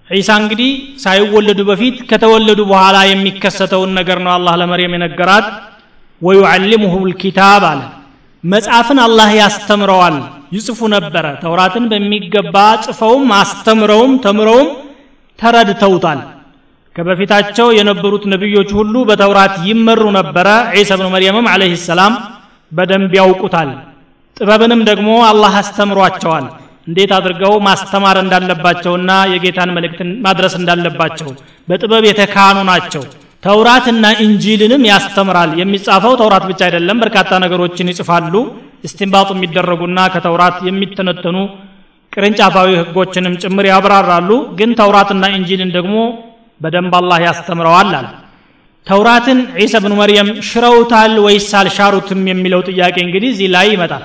[0.10, 0.72] ዒሳ እንግዲህ
[1.04, 5.48] ሳይወለዱ በፊት ከተወለዱ በኋላ የሚከሰተውን ነገር ነው አላህ ለመርየም የነገራት።
[6.22, 7.82] ወዩዓሊሙሁ ልኪታብ አለ
[8.44, 10.16] መጽሐፍን አላህ ያስተምረዋል።
[10.56, 14.68] ይጽፉ ነበረ። ተውራትን በሚገባ ጽፈውም አስተምረውም ተምረውም
[15.40, 16.20] ተረድተውታል።
[16.96, 22.14] ከበፊታቸው የነበሩት ነቢዮች ሁሉ በተውራት ይመሩ ነበረ። ዒሳ ብኑ መርየምም አለህ ሰላም
[22.72, 23.72] በደንብ ያውቁታል።
[24.38, 26.46] ጥበብንም ደግሞ አላህ አስተምሯቸዋል።
[26.88, 31.30] እንዴት አድርገው ማስተማር እንዳለባቸውና የጌታን መልእክትን ማድረስ እንዳለባቸው
[31.68, 33.04] በጥበብ የተካኑ ናቸው
[33.44, 38.34] ተውራትና እንጂልንም ያስተምራል። የሚጻፈው ተውራት ብቻ አይደለም በርካታ ነገሮችን ይጽፋሉ።
[38.88, 41.38] እስትንባጡ የሚደረጉና ከተውራት የሚተነተኑ
[42.14, 44.30] ቅርንጫፋዊ ህጎችንም ጭምር ያብራራሉ።
[44.60, 45.96] ግን ተውራትና እንጂልን ደግሞ
[46.62, 48.08] በደንብ አላህ ያስተምረዋል አለ።
[48.88, 54.04] ተውራትን ዒሳ ብኑ መርየም ሽረውታል ወይስ አልሻሩትም የሚለው ጥያቄ እንግዲህ እዚህ ላይ ይመጣል።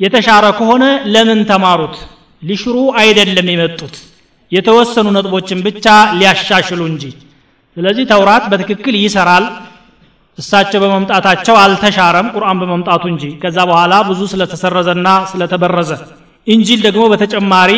[0.00, 1.94] የተሻረ ከሆነ ለምን ተማሩት?
[2.42, 3.94] ሊሽሩ አይደለም የመጡት።
[4.52, 5.86] የተወሰኑ ነጥቦችን ብቻ
[6.18, 7.04] ሊያሻሽሉ እንጂ
[7.76, 9.44] ስለዚህ ተውራት በትክክል ይሰራል
[10.38, 15.90] እሳቸው በመምጣታቸው አልተሻረም ቁርአን በመምጣቱ እንጂ ከዛ በኋላ ብዙ ስለተሰረዘና ስለተበረዘ
[16.46, 17.72] እንጂል ደግሞ በተጨማሪ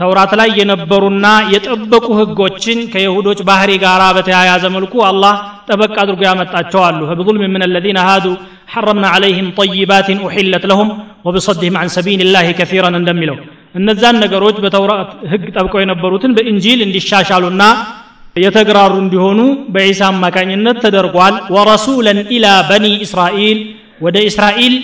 [0.00, 5.34] ተውራት ላይ የነበሩና የጠበቁ ህጎችን ከይሁዶች ባህሪ ጋር በተያያዘ መልኩ አላህ
[5.68, 8.36] ጠበቅ አድርጎ ያመጣቸው አሉ በظلم من الذين هادوا
[8.72, 10.88] حرمنا عليهم طيبات أحلت لهم
[11.26, 13.36] وبصدهم عن سبيل الله كثيرا እንደሚለው
[13.78, 17.62] እነዛን ነገሮች በተውራት ህግ ጠብቀው የነበሩትን በእንጂል እንዲሻሻሉና
[18.38, 19.40] የተግራሩ እንዲሆኑ
[19.74, 23.58] በዒሳ አማካኝነት ተደርጓል። ወረሱለን ኢላ በኒ እስራኤል
[24.00, 24.74] ወደ እስራኤል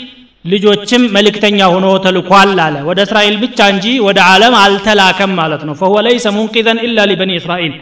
[0.45, 5.99] ልጆችም መልእክተኛ ሆኖ ተልኳል አለ። ወደ እስራኤል ብቻ እንጂ ወደ ዓለም አልተላከም ማለት ነው። ፈሁወ
[6.07, 7.75] ለይሰ ሙንቂዘን ኢላ ሊበኒ እስራኤል።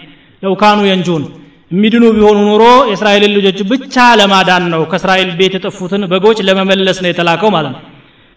[0.43, 0.55] ለው
[0.87, 1.25] የንጁን።
[1.71, 7.51] የሚድኑ ቢሆኑ ኑሮ የእስራኤልን ልጆች ብቻ ለማዳን ነው ከእስራኤል ቤት የጠፉትን በጎች ለመመለስ ነው የተላከው
[7.55, 7.81] ማለት ነው።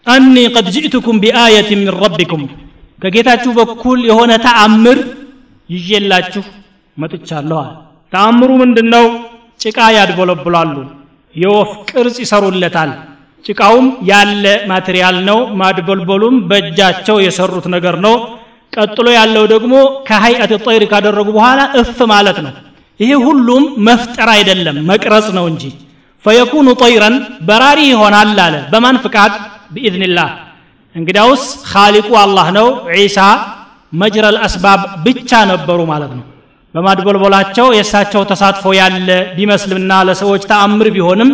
[0.06, 2.42] አኒ ቀድ ጅእትኩም ቢአየት ምን ረቢኩም።
[2.98, 4.98] ከጌታችሁ በኩል የሆነ ተአምር
[5.68, 6.44] ይዤላችሁ
[6.96, 7.72] መጥቻለሁ አለ።
[8.12, 9.04] ተአምሩ ምንድን ነው
[9.60, 10.74] ጭቃ ያድበለብላሉ
[11.34, 12.90] የወፍ ቅርጽ ይሰሩለታል።
[13.44, 18.14] ጭቃውም ያለ ማቴሪያል ነው ማድበልበሉም በእጃቸው የሰሩት ነገር ነው።
[18.72, 19.74] ቀጥሎ ያለው ደግሞ
[20.08, 22.54] ከሀይአት ጠይር ካደረጉ በኋላ እፍ ማለት ነው።
[23.00, 25.62] ይሄ ሁሉም መፍጠር አይደለም መቅረጽ ነው እንጂ።
[26.24, 27.16] ፈየኩኑ ጠይረን
[27.48, 29.32] በራሪ ይሆናል አለ። በማን ፍቃድ?
[29.74, 30.30] ብኢዝንላህ
[30.94, 33.18] እንግዲያውስ ካሊቁ አላህ ነው ዒሳ
[33.92, 36.24] መጅረል አስባብ ብቻ ነበሩ ማለት ነው
[36.76, 41.30] በማድበልበላቸው የእሳቸው ተሳትፎ ያለ ቢመስልምና ለሰዎች ተአምር ቢሆንም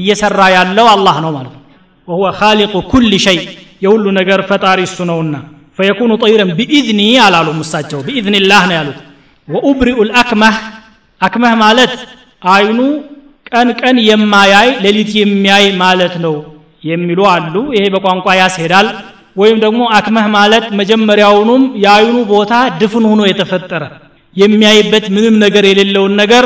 [0.00, 1.62] እየሰራ ያለው አላህ ነው ማለት ነው።
[2.08, 3.38] ወሁወ ካሊቁ ኩል ሸይ
[3.84, 5.34] የሁሉ ነገር ፈጣሪ እሱ ነውና
[5.78, 8.98] ፈየኩኑ ጠይረን ቢኢዝኒ አላሉም እሳቸው ቢኢዝኒላህ ነው ያሉት።
[9.48, 10.56] ወኡብሪኡ ልአክመህ
[11.20, 11.92] አክመህ ማለት
[12.50, 12.78] አይኑ
[13.50, 16.34] ቀን ቀን የማያይ ሌሊት የሚያይ ማለት ነው
[16.84, 18.88] የሚሉ አሉ። ይሄ በቋንቋ ያስሄዳል።
[19.36, 23.82] ወይም ደግሞ አክመህ ማለት መጀመሪያውኑም የአይኑ ቦታ ድፍን ሆኖ የተፈጠረ
[24.36, 26.44] የሚያይበት ምንም ነገር የሌለውን ነገር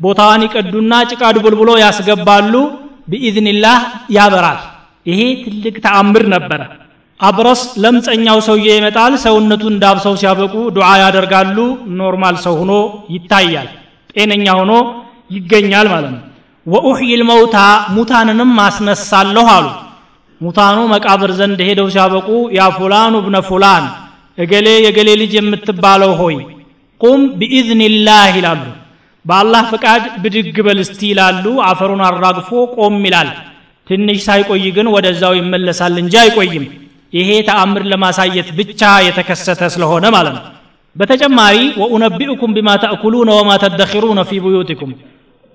[0.00, 2.54] ቦታዋን ይቀዱና ጭቃ ድቦልብሎ ያስገባሉ።
[3.08, 3.78] ቢኢዝኒላህ
[4.16, 4.58] ያበራል።
[5.06, 6.60] ይሄ ትልቅ ተአምር ነበረ።
[7.20, 11.56] አብረስ ለምፀኛው ሰውዬ ይመጣል። ሰውነቱን ዳብሰው ሲያበቁ ዱዓ ያደርጋሉ።
[11.98, 12.72] normal ሰው ሆኖ
[13.14, 13.68] ይታያል።
[14.14, 14.72] ጤነኛ ሆኖ
[15.30, 16.22] ይገኛል ማለት ነው።
[16.66, 17.56] وأحيي الموتى
[17.94, 19.66] ሙታንንም አስነሳለሁ አሉ።
[20.40, 23.84] ሙታኑ መቃብር ዘንድ ሄደው ሲያበቁ يا فلان بن فلان
[24.38, 26.36] እገሌ የገሌ ልጅ የምትባለው ሆይ
[27.02, 28.62] ቁም بإذن الله ይላሉ።
[29.24, 33.28] በአላህ ፈቃድ ብድግ በልስቲ ይላሉ። አፈሩን አራግፎ ቆም ይላል።
[33.86, 36.64] ትንሽ ሳይቆይ ግን ወደዛው ይመለሳል እንጂ አይቆይም።
[37.12, 40.44] ይሄ ተአምር ለማሳየት ብቻ የተከሰተ ስለሆነ ማለት ነው።
[40.96, 44.92] በተጨማሪ ወኡነቢኡኩም ቢማ ተእኩሉነ ወማ ተደኪሩነ ፊ ቡዩቲኩም።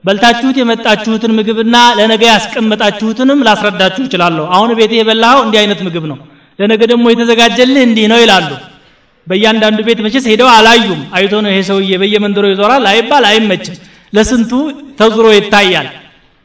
[0.04, 6.18] በልታችሁት የመጣችሁትን ምግብና ለነገ ያስቀመጣችሁትንም ላስረዳችሁ ይችላለሁ አሁን ቤቴ የበላኸው እንዲህ አይነት ምግብ ነው።
[6.60, 8.50] ለነገ ደግሞ የተዘጋጀልህ እንዲህ ነው ይላሉ
[9.28, 13.76] በእያንዳንዱ ቤት መቼስ ሄደው አላዩም። አይቶ ነው ይሄ ሰውዬ በየመንደሮ ይዞራል አይባል አይመችም።
[14.14, 14.52] ለስንቱ
[15.00, 15.88] ተዙሮ ይታያል።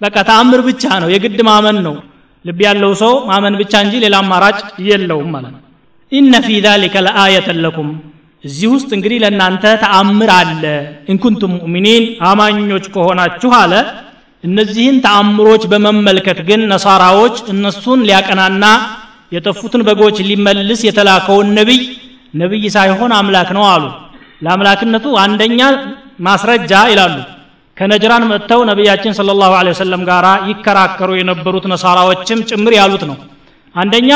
[0.00, 1.96] በቃ ተአምር ብቻ ነው የግድ ማመን ነው።
[2.44, 5.60] ልብ ያለው ሰው ማመን ብቻ እንጂ ሌላ አማራጭ የለውም ማለት ነው።
[6.12, 6.96] ኢነ ፊ ዛሊከ
[7.58, 7.90] ለኩም።
[8.44, 10.62] እዚህ ውስጥ እንግዲህ ለእናንተ ተአምር አለ።
[11.12, 13.72] ኢንኩንቱም ሙእሚኒን አማኞች ከሆናችሁ አለ።
[14.44, 18.64] እነዚህን ተአምሮች በመመልከት ግን ነሳራዎች እነሱን ሊያቀናና
[19.32, 21.80] የጠፉትን በጎች ሊመልስ የተላከውን ነቢይ
[22.34, 23.84] ነቢይ ሳይሆን አምላክ ነው አሉ።
[24.42, 25.60] ለአምላክነቱ አንደኛ
[26.20, 27.16] ማስረጃ ይላሉ።
[27.76, 33.16] ከነጅራን መጥተው ነቢያችን ስለ ላሁ ወሰለም ጋር ይከራከሩ የነበሩት ነሳራዎችም ጭምር ያሉት ነው።
[33.74, 34.10] አንደኛ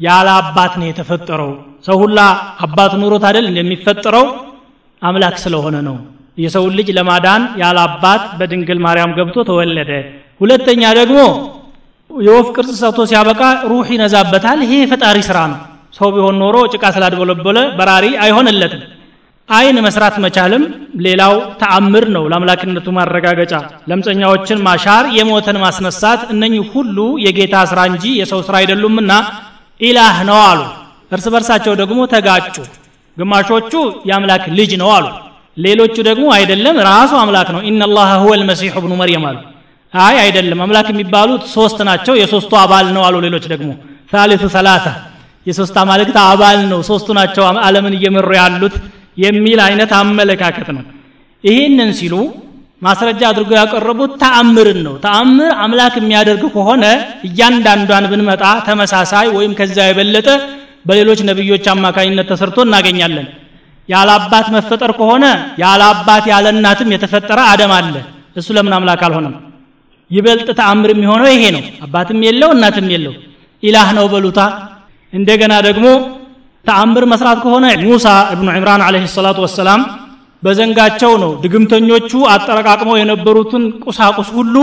[0.00, 1.52] ያለ አባት ነው የተፈጠረው።
[1.86, 2.18] ሰው ሁላ
[2.64, 4.26] አባት ኑሮት አይደል እንደሚፈጠረው
[5.02, 5.96] አምላክ ስለሆነ ነው።
[6.38, 9.90] የሰውን ልጅ ለማዳን ያለ አባት በድንግል ማርያም ገብቶ ተወለደ።
[10.40, 11.18] ሁለተኛ ደግሞ
[12.10, 15.60] የወፍ ቅርጽ ሰጥቶ ሲያበቃ ሩህ ይነዛበታል። ይሄ የፈጣሪ ስራ ነው
[15.94, 18.82] ሰው ቢሆን ኖሮ ጭቃ ስላድበለበለ በራሪ አይሆንለትም።
[19.48, 20.62] አይን መስራት መቻልም
[21.06, 23.52] ሌላው ተአምር ነው። ለአምላክነቱ ማረጋገጫ
[23.90, 29.12] ለምፀኛዎችን ማሻር የሞተን ማስነሳት እነኚህ ሁሉ የጌታ ስራ እንጂ የሰው ስራ አይደሉምና
[29.80, 30.60] ኢላህ ነው አሉ።
[31.12, 32.56] እርስ በርሳቸው ደግሞ ተጋጩ።
[33.16, 33.72] ግማሾቹ
[34.08, 35.06] የአምላክ ልጅ ነው አሉ።
[35.56, 39.36] ሌሎቹ ደግሞ አይደለም ራሱ አምላክ ነው። ኢነላህ ሁወ ልመሲሑ ብኑ መርየም አሉ።
[39.94, 43.70] አይ አይደለም አምላክ የሚባሉት ሶስት ናቸው የሶስቱ አባል ነው አሉ ሌሎች ደግሞ።
[44.12, 44.86] ሳሊሱ ሰላሳ
[45.46, 48.74] የሶስት አማልክት አባል ነው። ሶስቱ ናቸው አለምን እየመሩ ያሉት
[49.16, 50.84] የሚል አይነት አመለካከት ነው።
[51.44, 52.14] ይህንን ሲሉ
[52.82, 56.84] ማስረጃ አድርገው ያቀረቡት ተአምርን ነው። ተአምር አምላክ የሚያደርግ ከሆነ
[57.28, 60.28] እያንዳንዷን ብንመጣ ተመሳሳይ ወይም ከዚያ የበለጠ
[60.88, 63.26] በሌሎች ነቢዮች አማካኝነት ተሰርቶ እናገኛለን።
[63.88, 65.24] ያለ አባት መፈጠር ከሆነ
[65.62, 67.94] ያለ አባት ያለ እናትም የተፈጠረ አደም አለ።
[68.36, 69.34] እሱ ለምን አምላክ አልሆነም?
[70.10, 73.14] ይበልጥ ተአምር የሚሆነው ይሄ ነው። አባትም የለው እናትም የለው።
[73.62, 74.40] ኢላህ ነው በሉታ
[75.14, 75.86] እንደገና ደግሞ
[76.66, 79.80] ተአምር መስራት ከሆነ ሙሳ እብኑ ዕምራን አለህ ሰላቱ ወሰላም
[80.42, 84.56] በዘንጋቸው ነው ድግምተኞቹ አጠረቃቅመው የነበሩትን ቁሳቁስ ሁሉ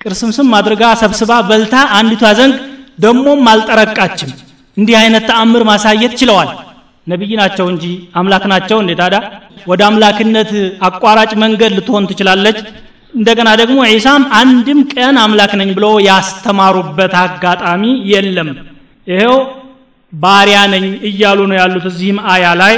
[0.00, 2.54] ቅርስምስም አድርጋ ሰብስባ በልታ አንዲቷ ዘንግ
[2.98, 4.30] ደሞም አልጠረቃችም።
[4.76, 6.50] እንዲህ አይነት ተአምር ማሳየት ችለዋል።
[7.06, 7.84] ነቢይ ናቸው እንጂ
[8.18, 9.16] አምላክ ናቸው እንዴ ታዳ
[9.66, 10.50] ወደ አምላክነት
[10.88, 12.58] አቋራጭ መንገድ ልትሆን ትችላለች።
[13.14, 18.48] እንደገና ደግሞ ዒሳም አንድም ቀን አምላክ ነኝ ብሎ ያስተማሩበት አጋጣሚ የለም።
[19.06, 19.36] ይሄው
[20.14, 22.74] ባሪያ ነኝ እያሉ ነው ያሉት እዚህም አያ ላይ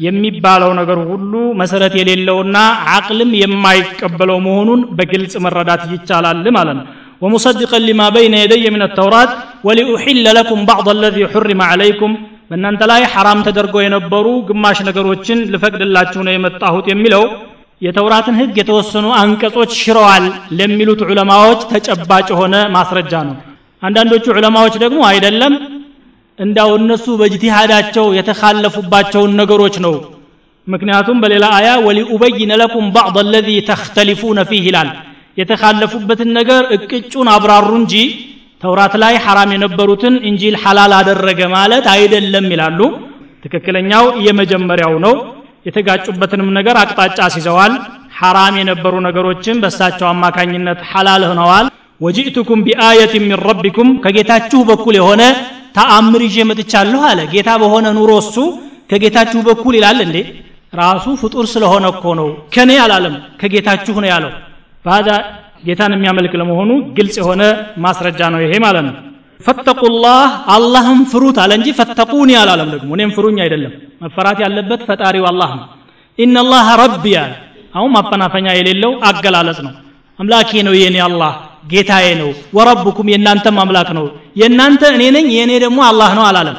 [0.00, 2.56] የሚባለው ነገር ሁሉ መሰረት የሌለውና
[2.94, 6.86] አቅልም የማይቀበለው መሆኑን በግልጽ መረዳት ይቻላል ማለት ነው።
[7.22, 9.32] ወሙሰድቀን ሊማ በይነ የደየ ምን ተውራት
[9.66, 12.12] ወሊኡሕለ ለኩም ባዕድ አለዚ ሑሪመ ዓለይኩም።
[12.50, 17.24] በእናንተ ላይ ሐራም ተደርገው የነበሩ ግማሽ ነገሮችን ልፈቅድላችሁ ነው የመጣሁት የሚለው
[17.82, 20.24] የተውራትን ህግ የተወሰኑ አንቀጾች ሽረዋል
[20.58, 23.36] ለሚሉት ዑለማዎች ተጨባጭ የሆነ ማስረጃ ነው።
[23.82, 25.52] አንዳንዶቹ ዑለማዎች ደግሞ አይደለም
[26.40, 29.94] እንዳው እነሱ በእጅቲሃዳቸው የተካለፉባቸውን ነገሮች ነው።
[30.66, 34.90] ምክንያቱም በሌላ አያ ወሊኡበይነ ለኩም ባዕድ አለዚ ተክተሊፉነ ፊህ ይላል።
[35.40, 37.94] የተካለፉበትን ነገር እቅጩን አብራሩ እንጂ
[38.62, 42.80] ተውራት ላይ ሐራም የነበሩትን እንጂል ሐላል አደረገ ማለት አይደለም ይላሉ።
[43.44, 45.14] ትክክለኛው የመጀመሪያው ነው።
[45.66, 47.72] የተጋጩበትንም ነገር አቅጣጫ ሲዘዋል።
[48.18, 51.66] ሐራም የነበሩ ነገሮችን በሳቸው አማካኝነት ሐላል ሆነዋል።
[52.00, 55.22] ወጂእቱኩም ቢአየት ሚን ረቢኩም ከጌታችሁ በኩል የሆነ
[55.74, 58.36] ተአምር ይዤ መጥቻለሁ አለ። ጌታ በሆነ ኑሮ እሱ
[58.90, 60.16] ከጌታችሁ በኩል ይላል እንዴ?
[60.74, 64.32] ራሱ ፍጡር ስለሆነ እኮ ነው ከኔ አላለም ከጌታችሁ ነው ያለው።
[64.84, 65.08] ባዳ
[65.66, 67.42] ጌታን የሚያመልክ ለመሆኑ ግልጽ የሆነ
[67.84, 68.94] ማስረጃ ነው ይሄ ማለት ነው።
[69.40, 70.22] ፈተቁላህ
[70.54, 75.66] አላህም ፍሩት አለ እንጂ ፈተቁኒ አላለም ደግሞ። እኔም ፍሩኝ አይደለም። መፈራት ያለበት ፈጣሪው አላህ ነው።
[76.18, 77.32] ኢነላህ ረቢ አለ።
[77.74, 79.74] አሁን ማፈናፈኛ የሌለው አገላለጽ ነው።
[80.18, 81.32] አምላኬ ነው የኔ አላህ
[81.64, 84.06] ጌታዬ ነው። ወረብኩም የእናንተም አምላክ ነው።
[84.40, 86.58] የእናንተ እኔ ነኝ የእኔ ደግሞ አላህ ነው አላለም።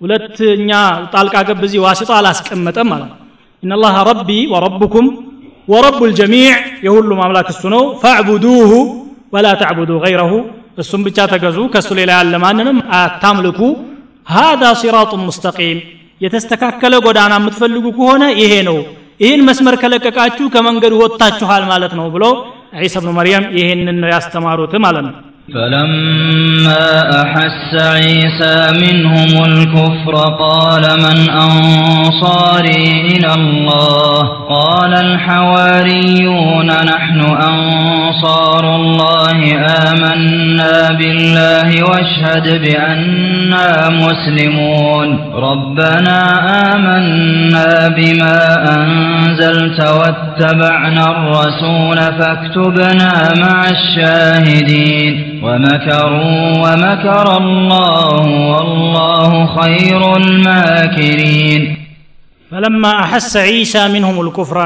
[0.00, 0.70] ሁለተኛ
[1.12, 3.18] ጣልቃ ገብ እዚህ ዋሲጣ አላስቀመጠም ማለት ነው።
[3.62, 5.06] ኢነላህ ረቢ ወረብኩም
[5.68, 6.52] ወረቡ ልጀሚዕ
[6.86, 8.70] የሁሉም አምላክ እሱ ነው። ፈዕቡዱሁ
[9.34, 10.32] ወላ ተዕቡዱ ገይረሁ
[10.78, 13.60] እሱም ብቻ ተገዙ ከእሱ ሌላ ያለ ማንንም አታምልኩ።
[14.26, 15.78] ሃذا ሲራጡ ሙስተቂም
[16.20, 18.78] የተስተካከለ ጎዳና የምትፈልጉ ከሆነ ይሄ ነው።
[19.20, 22.24] ይህን መስመር ከለቀቃችሁ ከመንገዱ ወጥታችኋል ማለት ነው ብሎ
[22.72, 25.14] ዒሳ ብኑ መርየም ይህንን ነው ያስተማሩት ማለት ነው
[25.54, 39.38] فلما أحس عيسى منهم الكفر قال من أنصاري إلى الله؟ قال الحواريون نحن أنصار الله
[39.88, 45.32] آمنا بالله واشهد بأننا مسلمون.
[45.34, 46.20] ربنا
[46.74, 48.38] آمنا بما
[48.76, 55.39] أنزلت واتبعنا الرسول فاكتبنا مع الشاهدين.
[55.45, 61.61] ومكروا ومكر الله والله خير الماكرين
[62.51, 64.57] فلما أحس عيسى منهم الكفر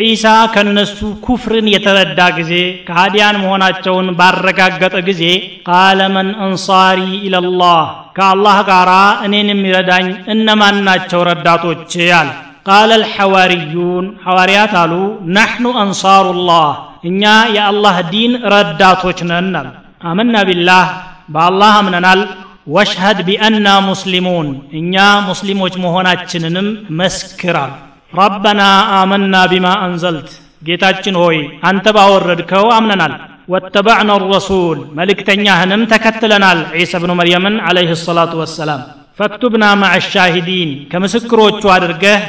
[0.00, 5.34] عيسى كنسو كفر يتردى جزي كهاديان مهوناتشون بارقاقة جزي
[5.70, 7.82] قال من أنصاري إلى الله
[8.18, 12.28] كالله قارا أنين مردان إنما ناتشو رداتو تشيال
[12.70, 15.08] قال الحواريون حواريات قالوا
[15.38, 16.70] نحن أنصار الله
[17.08, 17.22] እኛ
[17.56, 19.68] የአላህ ዲን ረዳቶች ነን አሉ
[20.01, 20.85] አመና ቢላህ
[21.29, 22.21] በአላህ አምነናል።
[22.67, 24.47] ወሽሀድ ቢአና ሙስሊሙን
[24.79, 24.95] እኛ
[25.27, 26.67] ሙስሊሞች መሆናችንንም
[26.99, 27.71] መስክራል።
[28.13, 28.61] ረበና
[28.97, 30.29] አመና ቢማ አንዘልት።
[30.67, 31.37] ጌታችን ሆይ
[31.69, 33.13] አንተ ባወረድከው አምነናል።
[33.49, 38.81] ወተባዕና ረሱል መልእክተኛህንም ተከትለናል። ዒሳ ብኑ መርየምን አለይህ ሰላቱ ወሰላም።
[39.19, 42.19] ፈክቱብና ማዕ ሻሂዲን ከምስክሮቹ አድርገህ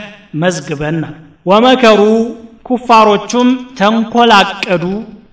[0.43, 1.15] መዝግበናል
[1.47, 2.01] ወመከሩ
[2.69, 3.49] ኩፋሮቹም
[3.79, 4.85] ተንኮላቀዱ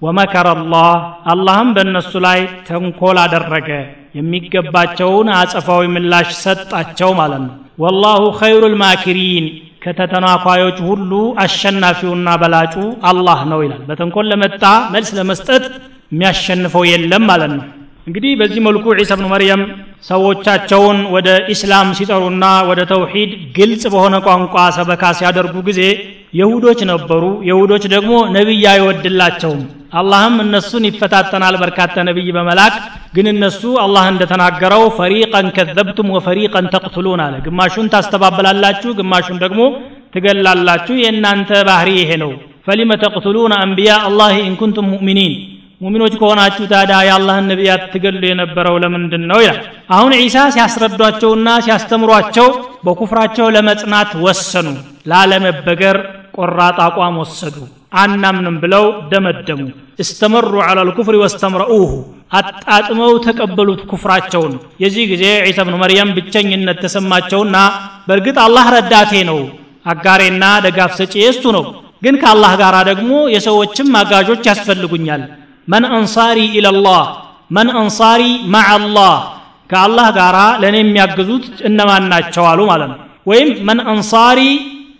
[0.05, 0.89] ወመከረ አላህ
[1.31, 3.69] አላህም በእነሱ ላይ ተንኮል አደረገ።
[4.19, 9.45] የሚገባቸውን አጸፋዊ ምላሽ ሰጣቸው ማለት ነው። ወላሁ ኸይሩ ልማኪሪን
[9.85, 11.11] ከተተናኳዮች ሁሉ
[11.43, 12.75] አሸናፊውና በላጩ
[13.09, 15.65] አላህ ነው ይላል። በተንኮል ለመጣ መልስ ለመስጠት
[16.11, 17.65] የሚያሸንፈው የለም ማለት ነው
[18.07, 19.61] እንግዲህ በዚህ መልኩ ዒሳ ብኑ መርየም
[20.09, 25.81] ሰዎቻቸውን ወደ ኢስላም ሲጠሩና ወደ ተውሂድ ግልጽ በሆነ ቋንቋ ሰበካ ሲያደርጉ ጊዜ
[26.39, 29.63] የሁዶች ነበሩ። የሁዶች ደግሞ ነቢይ አይወድላቸውም።
[29.99, 32.75] አላህም እነሱን ይፈታተናል በርካታ ነቢይ በመላክ
[33.15, 39.61] ግን እነሱ አላህ እንደተናገረው ፈሪቀን ከዘብቱም ወፈሪቀን ተቅትሉን አለ። ግማሹን ታስተባበላላችሁ ግማሹን ደግሞ
[40.15, 42.33] ትገላላችሁ። የእናንተ ባህሪ ይሄ ነው።
[42.67, 45.33] ፈሊመ ተቅትሉነ አንቢያ አላህ ኢንኩንቱም ሙእሚኒን
[45.85, 49.59] ሙሚኖች ከሆናችሁ ታዲያ የአላህን ነቢያት ትገሉ የነበረው ለምንድን ነው ይላል?
[49.95, 52.47] አሁን ዒሳ ሲያስረዷቸውና ሲያስተምሯቸው
[52.85, 54.67] በኩፍራቸው ለመጽናት ወሰኑ
[55.11, 55.97] ላለመበገር
[56.37, 57.57] ቆራጥ አቋም ወሰዱ
[58.01, 59.61] አናምንም ብለው ደመደሙ።
[60.03, 61.91] እስተመሩ ዐላ ልኩፍሪ ወስተምረኡሁ
[62.39, 67.57] አጣጥመው ተቀበሉት ኩፍራቸውን። የዚህ ጊዜ ዒሳ ብኑ መርየም ብቸኝነት ተሰማቸውና
[68.07, 69.39] በእርግጥ አላህ ረዳቴ ነው
[69.85, 71.65] አጋሬና ደጋፍ ሰጪ እሱ ነው።
[72.01, 75.21] ግን ከአላህ ጋር ደግሞ የሰዎችም አጋዦች ያስፈልጉኛል
[75.67, 77.03] መን አንሳሪ ኢለላህ
[77.51, 78.21] መን አንሳሪ
[78.53, 79.13] ማዕ አላህ
[79.69, 84.39] ከአላህ ጋር ለእኔ የሚያግዙት እነማን ናቸው አሉ ማለት ነው። ወይም መን አንሳሪ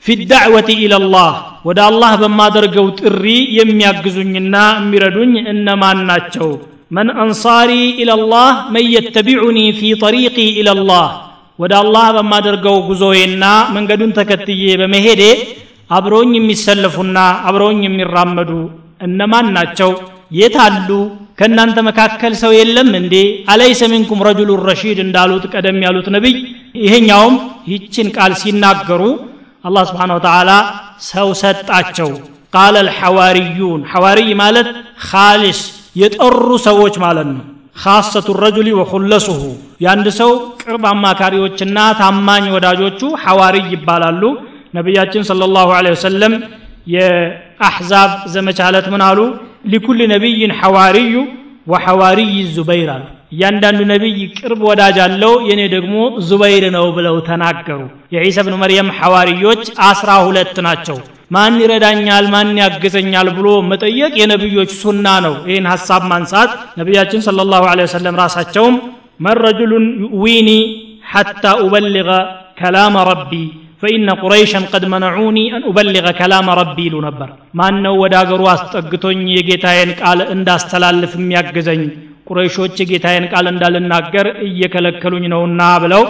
[0.06, 1.30] ፊ ዳዕወቲ ኢለላህ
[1.68, 3.26] ወደ አላህ በማደርገው ጥሪ
[3.60, 6.50] የሚያግዙኝና የሚረዱኝ እነማን ናቸው?
[6.96, 11.06] መን አንሳሪ ኢለላህ መን የተቢዑኒ ፊ ጠሪቂ ኢለላህ
[11.60, 13.44] ወደ አላህ በማደርገው ጉዞዬና
[13.76, 15.24] መንገዱን ተከትዬ በመሄዴ
[15.90, 17.18] አብረውኝ የሚሰለፉና
[17.50, 18.52] አብረውኝ የሚራመዱ
[19.02, 19.92] እነማን ናቸው
[20.32, 20.90] የት አሉ
[21.40, 23.16] ከእናንተ መካከል ሰው የለም እንዴ?
[23.52, 26.36] አለይሰ ሚንኩም ረጁሉን ረሺድ እንዳሉት ቀደም ያሉት ነቢይ
[26.80, 27.36] ይሄኛውም
[27.72, 29.02] ይችን ቃል ሲናገሩ
[29.66, 30.52] አላህ ስብሓን ወተላ
[31.10, 32.10] ሰው ሰጣቸው።
[32.54, 34.68] ቃለ ልሐዋርዩን ሐዋርይ ማለት
[35.06, 35.60] ካሊስ
[36.02, 37.44] የጠሩ ሰዎች ማለት ነው።
[37.76, 39.42] ካሰቱ ረጁሊ ወኩለሱሁ
[39.84, 40.30] የአንድ ሰው
[40.62, 44.22] ቅርብ አማካሪዎችና ታማኝ ወዳጆቹ ሐዋርይ ይባላሉ።
[44.74, 46.34] ነቢያችን ሰለላሁ ዐለይሂ ወሰለም
[46.96, 49.20] የአሕዛብ ዘመቻ ዕለት ምን አሉ?
[49.66, 51.14] ሊኩል ነቢይን ሐዋርዩ
[51.68, 53.04] ወሐዋርይ ዙበይር አሉ።
[53.34, 55.96] እያንዳንዱ ነቢይ ቅርብ ወዳጅ አለው የእኔ ደግሞ
[56.28, 57.80] ዙበይር ነው ብለው ተናገሩ።
[58.16, 60.98] የዒሳ ብን መርየም ሐዋርዮች አስራ ሁለት ናቸው።
[61.32, 67.64] ማን ይረዳኛል ማን ያግዘኛል ብሎ መጠየቅ የነቢዮች ሱና ነው። ይህን ሀሳብ ማንሳት ነቢያችን ለ ላሁ
[67.82, 68.76] ወሰለም ራሳቸውም
[69.26, 70.50] መን ረጁሉን ዩዊኒ
[71.12, 72.10] ሐታ ኡበልغ
[72.60, 73.32] ከላመ ረቢ
[73.82, 79.22] ፈኢነ ቁረይሸን ቀድ መነዑኒ አን ኡበልገ ከላመ ረቢ ይሉ ነበር ማን ነው ወደ አገሩ አስጠግቶኝ
[79.34, 81.82] የጌታዬን ቃል እንዳስተላልፍ የሚያግዘኝ
[82.30, 86.06] ቁረይሾች የጌታዬን ቃል እንዳልናገር እየከለከሉኝ ነውና ብለው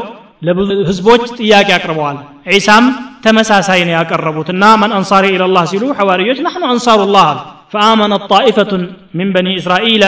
[0.47, 2.17] ለብዙ ህዝቦች ጥያቄ አቅርበዋል
[2.53, 2.85] ዒሳም
[3.25, 7.39] ተመሳሳይ ነው ያቀረቡትና መን አንሳሪ ኢለላህ ሲሉ ሐዋርዮች ናሕኑ አንሳሩላህ አሉ
[7.73, 8.83] ፈአመነት ጣኢፈቱን
[9.19, 10.03] ምን በኒ እስራኤል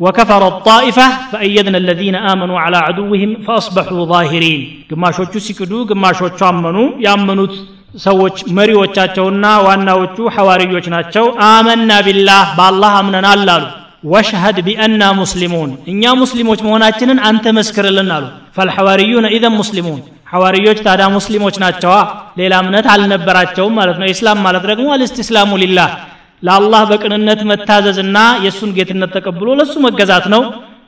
[0.00, 4.60] وكفر الطائفة فأيدنا الذين آمنوا على عدوهم فأصبحوا ظاهرين
[4.90, 6.76] ግማሾቹ ሲክዱ ግማሾቹ አመኑ
[7.06, 7.54] ያመኑት
[8.06, 13.64] ሰዎች መሪዎቻቸውና ዋናዎቹ ሐዋርዮች ናቸው አመና ቢላህ በአላህ አምነናል አሉ
[14.12, 18.24] ወሽሀድ ቢአና ሙስሊሙን እኛ ሙስሊሞች መሆናችንን አንተ መስክርልን አሉ
[18.56, 20.00] ፈልሐዋርዩነ ኢዘን ሙስሊሙን
[20.32, 21.94] ሐዋርዮች ታዲያ ሙስሊሞች ናቸዋ
[22.40, 25.90] ሌላ እምነት አልነበራቸውም ማለት ነው ኢስላም ማለት ደግሞ አልስትስላሙ ሊላህ
[26.43, 30.41] ለአላህ በቅንነት መታዘዝና የእሱን ጌትነት ተቀብሎ ለእሱ መገዛት ነው።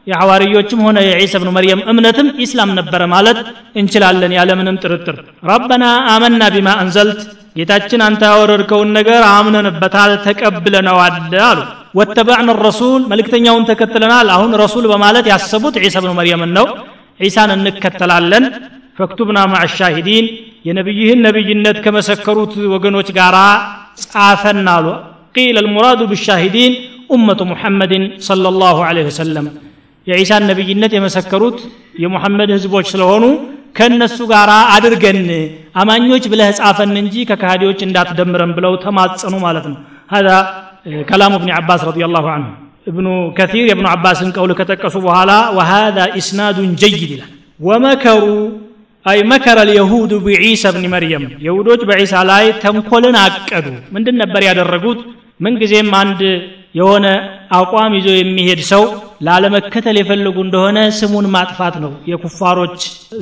[0.08, 3.40] የሐዋርዮችም ሆነ የዒሳ ብኑ መርየም እምነትም ኢስላም ነበረ ማለት
[3.80, 5.18] እንችላለን ያለምንም ጥርጥር።
[5.50, 5.84] ረበና
[6.14, 7.20] አመና ቢማ አንዘልት
[7.60, 11.16] ጌታችን አንተ ያወረድከውን ነገር አምነንበታል ተቀብለነዋል
[11.48, 11.60] አሉ።
[12.00, 16.68] ወተባዕን ረሱል መልእክተኛውን ተከትለናል። አሁን ረሱል በማለት ያሰቡት ዒሳ ብኑ መርየምን ነው።
[17.20, 18.46] ዒሳን እንከተላለን።
[19.00, 20.26] ፈክቱብና ማዕ ሻሂዲን
[20.68, 23.36] የነቢይህን ነቢይነት ከመሰከሩት ወገኖች ጋር
[24.04, 24.88] ጻፈን አሉ
[25.36, 26.72] قيل المراد بالشاهدين
[27.16, 27.94] أمة محمد
[28.30, 29.46] صلى الله عليه وسلم.
[30.08, 31.58] يا عيسى النبي النت مسكروت
[32.04, 33.32] يا محمد هزبوش سلوهونو
[33.78, 35.30] كان السقارة عدرقن
[35.80, 39.76] أما أن يوجب له سعافا ننجي ككهاد يوجن دات دمرن بلو تمات سنو مالتن.
[40.14, 40.36] هذا
[40.88, 42.50] آه، كلام ابن عباس رضي الله عنه.
[42.92, 43.06] ابن
[43.38, 44.84] كثير ابن عباس قولك قول كتك
[45.58, 47.28] وهذا إسناد جيد له.
[47.68, 48.50] ومكروا
[49.10, 55.00] አይ መከረ ልየሁዱ ብዒሳ ብኒ መርየም። የሁዶች በዒሳ ላይ ተንኮልን አቀዱ። ምንድን ነበር ያደረጉት?
[55.40, 56.22] ምንጊዜም አንድ
[56.76, 57.06] የሆነ
[57.58, 58.84] አቋም ይዞ የሚሄድ ሰው
[59.28, 62.78] ላለመከተል የፈለጉ እንደሆነ ስሙን ማጥፋት ነው የኩፋሮች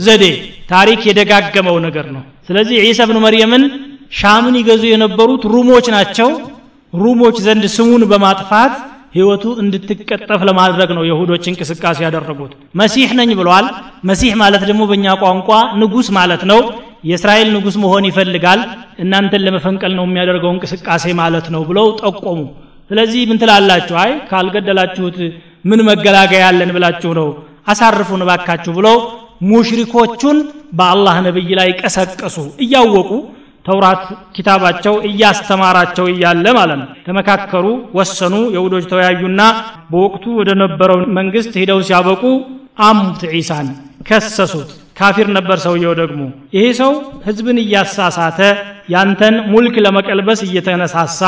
[0.05, 0.23] ዘዴ።
[0.71, 3.63] ታሪክ የደጋገመው ነገር ነው። ስለዚህ ዒሳ ብኑ መርየምን
[4.19, 6.29] ሻምን ይገዙ የነበሩት ሩሞች ናቸው።
[6.93, 8.73] ሩሞች ዘንድ ስሙን በማጥፋት
[9.17, 13.67] ህይወቱ እንድትቀጠፍ ለማድረግ ነው የሁዶች እንቅስቃሴ ያደረጉት። መሲህ ነኝ ብሏል።
[14.05, 15.49] መሲህ ማለት ደግሞ በእኛ ቋንቋ
[15.81, 16.59] ንጉስ ማለት ነው።
[17.03, 18.61] የእስራኤል ንጉስ መሆን ይፈልጋል።
[18.99, 22.39] እናንተን ለመፈንቀል ነው የሚያደርገው እንቅስቃሴ ማለት ነው ብለው ጠቆሙ።
[22.89, 23.95] ስለዚህ ምን ትላላችሁ?
[24.03, 25.17] አይ ካልገደላችሁት
[25.65, 27.29] ምን መገላገያ ያለን ብላችሁ ነው።
[27.67, 28.97] አሳርፉን ባካችሁ ብለው
[29.51, 30.37] ሙሽሪኮቹን
[30.73, 33.09] በአላህ ነብይ ላይ ቀሰቀሱ። እያወቁ
[33.67, 34.03] ተውራት
[34.35, 37.65] ኪታባቸው እያስተማራቸው እያለ ማለት ነው። ተመካከሩ
[37.97, 39.41] ወሰኑ የሁዶች ተወያዩና
[39.91, 42.23] በወቅቱ ወደ ነበረው መንግስት ሂደው ሲያበቁ
[42.87, 43.69] አሙት ዒሳን
[44.09, 46.21] ከሰሱት። ካፊር ነበር ሰውየው ደግሞ።
[46.55, 46.91] ይሄ ሰው
[47.25, 48.39] ህዝብን እያሳሳተ
[48.89, 51.19] ያንተን ሙልክ ለመቀልበስ እየተነሳሳ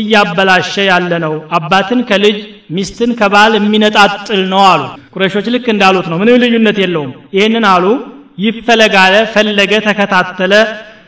[0.00, 2.36] እያበላሸ ያለ ነው። አባትን ከልጅ
[2.76, 4.82] ሚስትን ከባል የሚነጣጥል ነው አሉ።
[5.14, 7.84] ቁረሾች ልክ እንዳሉት ነው። ምንም ልዩነት የለውም። ይህንን አሉ።
[8.44, 10.52] ይፈለጋለ ፈለገ ተከታተለ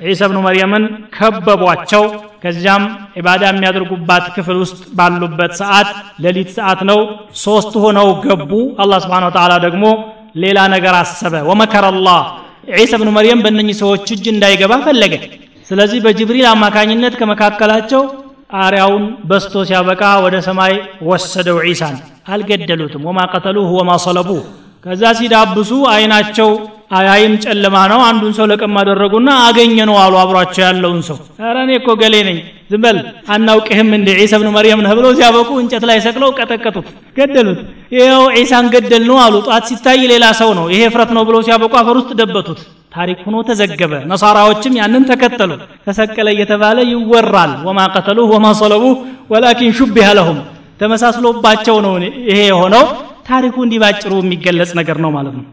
[0.06, 0.84] ዒሳ ብኑ መርየምን
[1.16, 2.04] ከበቧቸው።
[2.42, 2.84] ከዚያም
[3.18, 5.90] ዒባዳ የሚያደርጉባት ክፍል ውስጥ ባሉበት ሰዓት
[6.24, 7.00] ሌሊት ሰዓት ነው።
[7.42, 8.50] ሶስት ሆነው ገቡ።
[8.82, 9.84] አላህ ስብሓን ወተዓላ ደግሞ
[10.42, 12.20] ሌላ ነገር አሰበ። ወመከረ አላህ
[12.76, 15.14] ዒሳ ብኑ መርየም በእነኚህ ሰዎች እጅ እንዳይገባ ፈለገ።
[15.70, 18.02] ስለዚህ በጅብሪል አማካኝነት ከመካከላቸው
[18.62, 20.74] አርያውን በስቶ ሲያበቃ ወደ ሰማይ
[21.08, 21.94] ወሰደው ዒሳን።
[22.32, 24.42] አልገደሉትም። ወማ ቀተሉህ ወማ ሰለቡህ።
[24.84, 26.48] ከዛ ሲዳብሱ አይናቸው
[26.92, 31.72] አያይም ጨለማ ነው። አንዱን ሰው ለቀም አደረጉና አገኘ ነው አሉ አብሯቸው ያለውን ሰው። ኧረ እኔ
[31.80, 32.38] እኮ ገሌ ነኝ።
[32.72, 32.84] ዝም
[33.34, 36.86] አናውቅህም እንደ ዒሳ ብኑ መርየም ነህ ብለው ሲያበቁ እንጨት ላይ ሰቅለው ቀጠቀጡት።
[37.18, 37.60] ገደሉት።
[37.94, 41.72] ይኸው ዒሳን ገደል ነው አሉ። ጧት ሲታይ ሌላ ሰው ነው። ይሄ ፍረት ነው ብለው ሲያበቁ
[41.80, 42.60] አፈር ውስጥ ደበቱት።
[42.94, 45.52] ታሪክ ሆኖ ተዘገበ። ነሳራዎችም ያንን ተከተሉ።
[45.86, 48.94] ተሰቀለ እየተባለ ይወራል። ወማ ቀተሉህ ወማ ሰለቡህ
[49.32, 50.38] ወላኪን ሹቢሃ ለሁም።
[50.82, 51.94] ተመሳስሎባቸው ነው
[52.28, 52.84] ይሄ የሆነው።
[53.28, 53.80] ታሪኩ እንዲህ
[54.18, 55.44] የሚገለጽ ነገር ነው ማለት ነው